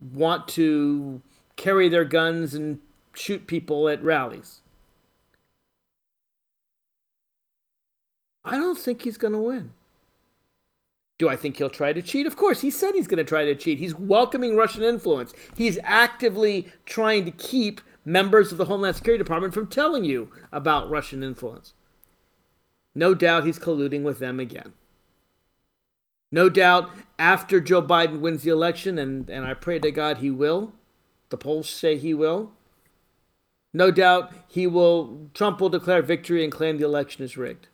want 0.01 0.49
to 0.49 1.20
carry 1.57 1.91
their 1.91 2.07
guns 2.07 2.55
and 2.55 2.78
shoot 3.12 3.47
people 3.47 3.91
at 3.91 4.03
rallies. 4.03 4.62
I 8.47 8.57
don't 8.57 8.78
think 8.78 9.03
he's 9.03 9.18
going 9.18 9.35
to 9.35 9.39
win. 9.39 9.72
Do 11.18 11.28
I 11.28 11.36
think 11.36 11.56
he'll 11.56 11.70
try 11.70 11.92
to 11.92 12.02
cheat? 12.02 12.26
Of 12.26 12.36
course, 12.36 12.60
he 12.60 12.70
said 12.70 12.94
he's 12.94 13.06
going 13.06 13.18
to 13.18 13.24
try 13.24 13.44
to 13.44 13.54
cheat. 13.54 13.78
He's 13.78 13.94
welcoming 13.94 14.56
Russian 14.56 14.82
influence. 14.82 15.32
He's 15.56 15.78
actively 15.84 16.68
trying 16.86 17.24
to 17.24 17.30
keep 17.30 17.80
members 18.04 18.50
of 18.50 18.58
the 18.58 18.64
Homeland 18.64 18.96
Security 18.96 19.22
Department 19.22 19.54
from 19.54 19.68
telling 19.68 20.04
you 20.04 20.30
about 20.52 20.90
Russian 20.90 21.22
influence. 21.22 21.72
No 22.94 23.14
doubt 23.14 23.44
he's 23.44 23.58
colluding 23.58 24.02
with 24.02 24.18
them 24.18 24.40
again. 24.40 24.72
No 26.32 26.48
doubt 26.48 26.90
after 27.18 27.60
Joe 27.60 27.82
Biden 27.82 28.18
wins 28.18 28.42
the 28.42 28.50
election, 28.50 28.98
and, 28.98 29.30
and 29.30 29.46
I 29.46 29.54
pray 29.54 29.78
to 29.78 29.92
God 29.92 30.18
he 30.18 30.30
will, 30.30 30.72
the 31.28 31.36
polls 31.36 31.70
say 31.70 31.96
he 31.96 32.12
will. 32.12 32.52
No 33.72 33.90
doubt 33.90 34.32
he 34.48 34.66
will, 34.66 35.30
Trump 35.32 35.60
will 35.60 35.68
declare 35.68 36.02
victory 36.02 36.42
and 36.42 36.52
claim 36.52 36.78
the 36.78 36.84
election 36.84 37.24
is 37.24 37.36
rigged. 37.36 37.68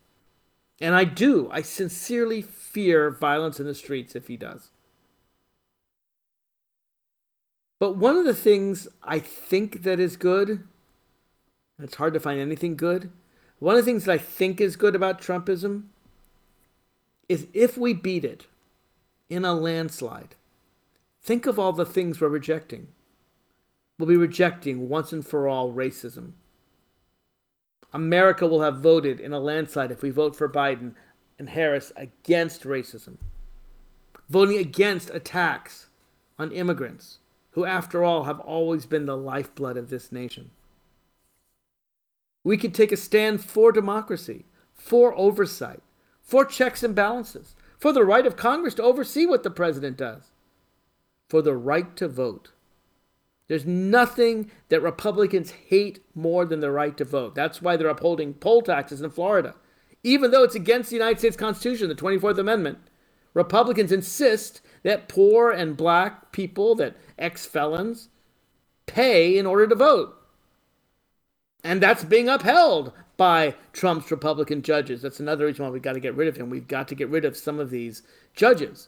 And 0.80 0.94
I 0.94 1.04
do. 1.04 1.48
I 1.52 1.62
sincerely 1.62 2.40
fear 2.40 3.10
violence 3.10 3.60
in 3.60 3.66
the 3.66 3.74
streets 3.74 4.16
if 4.16 4.28
he 4.28 4.36
does. 4.36 4.70
But 7.78 7.96
one 7.96 8.16
of 8.16 8.24
the 8.24 8.34
things 8.34 8.88
I 9.02 9.18
think 9.18 9.82
that 9.82 9.98
is 9.98 10.16
good, 10.16 10.64
it's 11.82 11.96
hard 11.96 12.14
to 12.14 12.20
find 12.20 12.38
anything 12.38 12.76
good. 12.76 13.10
One 13.58 13.76
of 13.76 13.84
the 13.84 13.90
things 13.90 14.04
that 14.04 14.12
I 14.12 14.18
think 14.18 14.60
is 14.60 14.76
good 14.76 14.94
about 14.94 15.20
Trumpism 15.20 15.84
is 17.28 17.46
if 17.54 17.76
we 17.76 17.92
beat 17.92 18.24
it 18.24 18.46
in 19.28 19.44
a 19.44 19.54
landslide, 19.54 20.34
think 21.22 21.46
of 21.46 21.58
all 21.58 21.72
the 21.72 21.86
things 21.86 22.20
we're 22.20 22.28
rejecting. 22.28 22.88
We'll 23.98 24.08
be 24.08 24.16
rejecting 24.16 24.88
once 24.88 25.12
and 25.12 25.26
for 25.26 25.46
all 25.46 25.72
racism. 25.72 26.32
America 27.92 28.46
will 28.46 28.62
have 28.62 28.78
voted 28.78 29.18
in 29.20 29.32
a 29.32 29.40
landslide 29.40 29.90
if 29.90 30.02
we 30.02 30.10
vote 30.10 30.36
for 30.36 30.48
Biden 30.48 30.94
and 31.38 31.50
Harris 31.50 31.92
against 31.96 32.62
racism, 32.62 33.16
voting 34.28 34.58
against 34.58 35.10
attacks 35.10 35.86
on 36.38 36.52
immigrants, 36.52 37.18
who, 37.52 37.64
after 37.64 38.04
all, 38.04 38.24
have 38.24 38.40
always 38.40 38.86
been 38.86 39.06
the 39.06 39.16
lifeblood 39.16 39.76
of 39.76 39.90
this 39.90 40.12
nation. 40.12 40.50
We 42.44 42.56
could 42.56 42.74
take 42.74 42.92
a 42.92 42.96
stand 42.96 43.44
for 43.44 43.72
democracy, 43.72 44.46
for 44.72 45.14
oversight, 45.16 45.82
for 46.22 46.44
checks 46.44 46.82
and 46.82 46.94
balances, 46.94 47.56
for 47.78 47.92
the 47.92 48.04
right 48.04 48.26
of 48.26 48.36
Congress 48.36 48.74
to 48.74 48.82
oversee 48.82 49.26
what 49.26 49.42
the 49.42 49.50
president 49.50 49.96
does, 49.96 50.30
for 51.28 51.42
the 51.42 51.56
right 51.56 51.96
to 51.96 52.08
vote. 52.08 52.52
There's 53.50 53.66
nothing 53.66 54.48
that 54.68 54.80
Republicans 54.80 55.50
hate 55.50 56.04
more 56.14 56.44
than 56.44 56.60
the 56.60 56.70
right 56.70 56.96
to 56.96 57.04
vote. 57.04 57.34
That's 57.34 57.60
why 57.60 57.76
they're 57.76 57.88
upholding 57.88 58.32
poll 58.32 58.62
taxes 58.62 59.00
in 59.00 59.10
Florida. 59.10 59.56
Even 60.04 60.30
though 60.30 60.44
it's 60.44 60.54
against 60.54 60.90
the 60.90 60.94
United 60.94 61.18
States 61.18 61.36
Constitution, 61.36 61.88
the 61.88 61.96
24th 61.96 62.38
Amendment, 62.38 62.78
Republicans 63.34 63.90
insist 63.90 64.60
that 64.84 65.08
poor 65.08 65.50
and 65.50 65.76
black 65.76 66.30
people, 66.30 66.76
that 66.76 66.96
ex 67.18 67.44
felons, 67.44 68.08
pay 68.86 69.36
in 69.36 69.46
order 69.46 69.66
to 69.66 69.74
vote. 69.74 70.14
And 71.64 71.82
that's 71.82 72.04
being 72.04 72.28
upheld 72.28 72.92
by 73.16 73.56
Trump's 73.72 74.12
Republican 74.12 74.62
judges. 74.62 75.02
That's 75.02 75.18
another 75.18 75.46
reason 75.46 75.64
why 75.64 75.72
we've 75.72 75.82
got 75.82 75.94
to 75.94 76.00
get 76.00 76.14
rid 76.14 76.28
of 76.28 76.36
him. 76.36 76.50
We've 76.50 76.68
got 76.68 76.86
to 76.86 76.94
get 76.94 77.08
rid 77.08 77.24
of 77.24 77.36
some 77.36 77.58
of 77.58 77.70
these 77.70 78.04
judges 78.32 78.86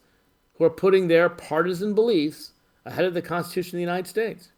who 0.54 0.64
are 0.64 0.70
putting 0.70 1.08
their 1.08 1.28
partisan 1.28 1.94
beliefs 1.94 2.52
ahead 2.84 3.04
of 3.04 3.14
the 3.14 3.22
Constitution 3.22 3.76
of 3.76 3.78
the 3.78 3.92
United 3.92 4.06
States. 4.06 4.51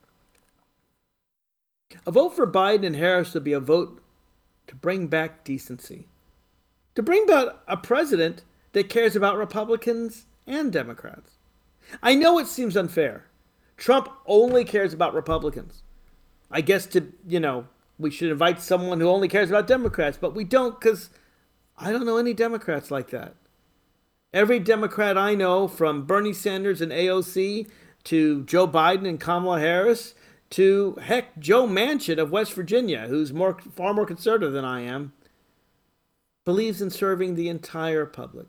A 2.06 2.10
vote 2.10 2.36
for 2.36 2.46
Biden 2.46 2.86
and 2.86 2.96
Harris 2.96 3.34
would 3.34 3.44
be 3.44 3.52
a 3.52 3.60
vote 3.60 4.02
to 4.66 4.74
bring 4.74 5.06
back 5.06 5.44
decency, 5.44 6.08
to 6.94 7.02
bring 7.02 7.26
back 7.26 7.48
a 7.66 7.76
president 7.76 8.42
that 8.72 8.88
cares 8.88 9.16
about 9.16 9.36
Republicans 9.36 10.26
and 10.46 10.72
Democrats. 10.72 11.32
I 12.02 12.14
know 12.14 12.38
it 12.38 12.46
seems 12.46 12.76
unfair. 12.76 13.26
Trump 13.76 14.08
only 14.26 14.64
cares 14.64 14.92
about 14.92 15.14
Republicans. 15.14 15.82
I 16.50 16.60
guess 16.60 16.86
to, 16.86 17.12
you 17.26 17.40
know, 17.40 17.66
we 17.98 18.10
should 18.10 18.30
invite 18.30 18.60
someone 18.60 19.00
who 19.00 19.08
only 19.08 19.28
cares 19.28 19.50
about 19.50 19.66
Democrats, 19.66 20.18
but 20.20 20.34
we 20.34 20.44
don't 20.44 20.78
because 20.78 21.10
I 21.76 21.92
don't 21.92 22.06
know 22.06 22.18
any 22.18 22.34
Democrats 22.34 22.90
like 22.90 23.10
that. 23.10 23.34
Every 24.32 24.58
Democrat 24.58 25.16
I 25.16 25.34
know, 25.34 25.68
from 25.68 26.06
Bernie 26.06 26.32
Sanders 26.32 26.80
and 26.80 26.90
AOC 26.90 27.68
to 28.04 28.42
Joe 28.44 28.66
Biden 28.66 29.08
and 29.08 29.20
Kamala 29.20 29.60
Harris 29.60 30.14
to 30.54 30.96
heck 31.02 31.36
Joe 31.40 31.66
Manchin 31.66 32.18
of 32.18 32.30
West 32.30 32.52
Virginia, 32.52 33.08
who's 33.08 33.32
more 33.32 33.58
far 33.74 33.92
more 33.92 34.06
conservative 34.06 34.52
than 34.52 34.64
I 34.64 34.82
am, 34.82 35.12
believes 36.44 36.80
in 36.80 36.90
serving 36.90 37.34
the 37.34 37.48
entire 37.48 38.06
public. 38.06 38.46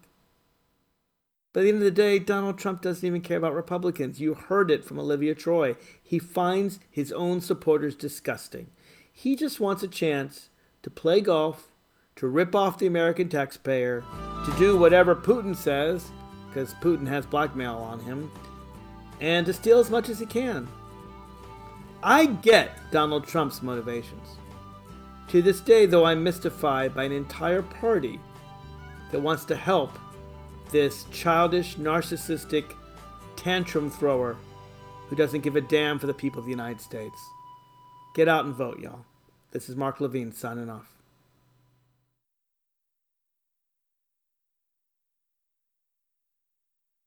At 1.55 1.63
the 1.63 1.69
end 1.69 1.77
of 1.77 1.83
the 1.83 1.89
day, 1.89 2.19
Donald 2.19 2.59
Trump 2.59 2.83
doesn't 2.83 3.07
even 3.07 3.21
care 3.21 3.37
about 3.37 3.55
Republicans. 3.55 4.21
You 4.21 4.35
heard 4.35 4.69
it 4.69 4.85
from 4.85 4.99
Olivia 4.99 5.33
Troye. 5.33 5.77
He 6.03 6.19
finds 6.19 6.79
his 6.91 7.11
own 7.11 7.41
supporters 7.41 7.95
disgusting. 7.95 8.67
He 9.11 9.35
just 9.35 9.59
wants 9.59 9.81
a 9.81 9.87
chance 9.87 10.49
to 10.83 10.91
play 10.91 11.21
golf, 11.21 11.69
to 12.17 12.27
rip 12.27 12.53
off 12.53 12.77
the 12.77 12.85
American 12.85 13.29
taxpayer, 13.29 14.03
to 14.45 14.55
do 14.59 14.77
whatever 14.77 15.15
Putin 15.15 15.55
says, 15.55 16.11
because 16.49 16.75
Putin 16.75 17.07
has 17.07 17.25
blackmail 17.25 17.77
on 17.77 17.99
him, 18.01 18.31
and 19.19 19.43
to 19.47 19.53
steal 19.53 19.79
as 19.79 19.89
much 19.89 20.07
as 20.07 20.19
he 20.19 20.27
can. 20.27 20.67
I 22.05 22.27
get 22.27 22.91
Donald 22.91 23.25
Trump's 23.25 23.63
motivations. 23.63 24.37
To 25.29 25.41
this 25.41 25.59
day, 25.59 25.87
though, 25.87 26.05
I'm 26.05 26.23
mystified 26.23 26.93
by 26.93 27.05
an 27.05 27.11
entire 27.11 27.63
party 27.63 28.19
that 29.11 29.19
wants 29.19 29.43
to 29.45 29.55
help 29.55 29.97
this 30.69 31.05
childish, 31.11 31.77
narcissistic 31.77 32.75
tantrum 33.35 33.89
thrower 33.89 34.37
who 35.09 35.15
doesn't 35.15 35.41
give 35.41 35.55
a 35.55 35.61
damn 35.61 35.97
for 35.97 36.05
the 36.05 36.13
people 36.13 36.37
of 36.37 36.45
the 36.45 36.51
United 36.51 36.79
States. 36.79 37.17
Get 38.13 38.27
out 38.27 38.45
and 38.45 38.53
vote, 38.53 38.79
y'all. 38.79 39.03
This 39.49 39.67
is 39.67 39.75
Mark 39.75 39.99
Levine 39.99 40.31
signing 40.31 40.69
off. 40.69 40.94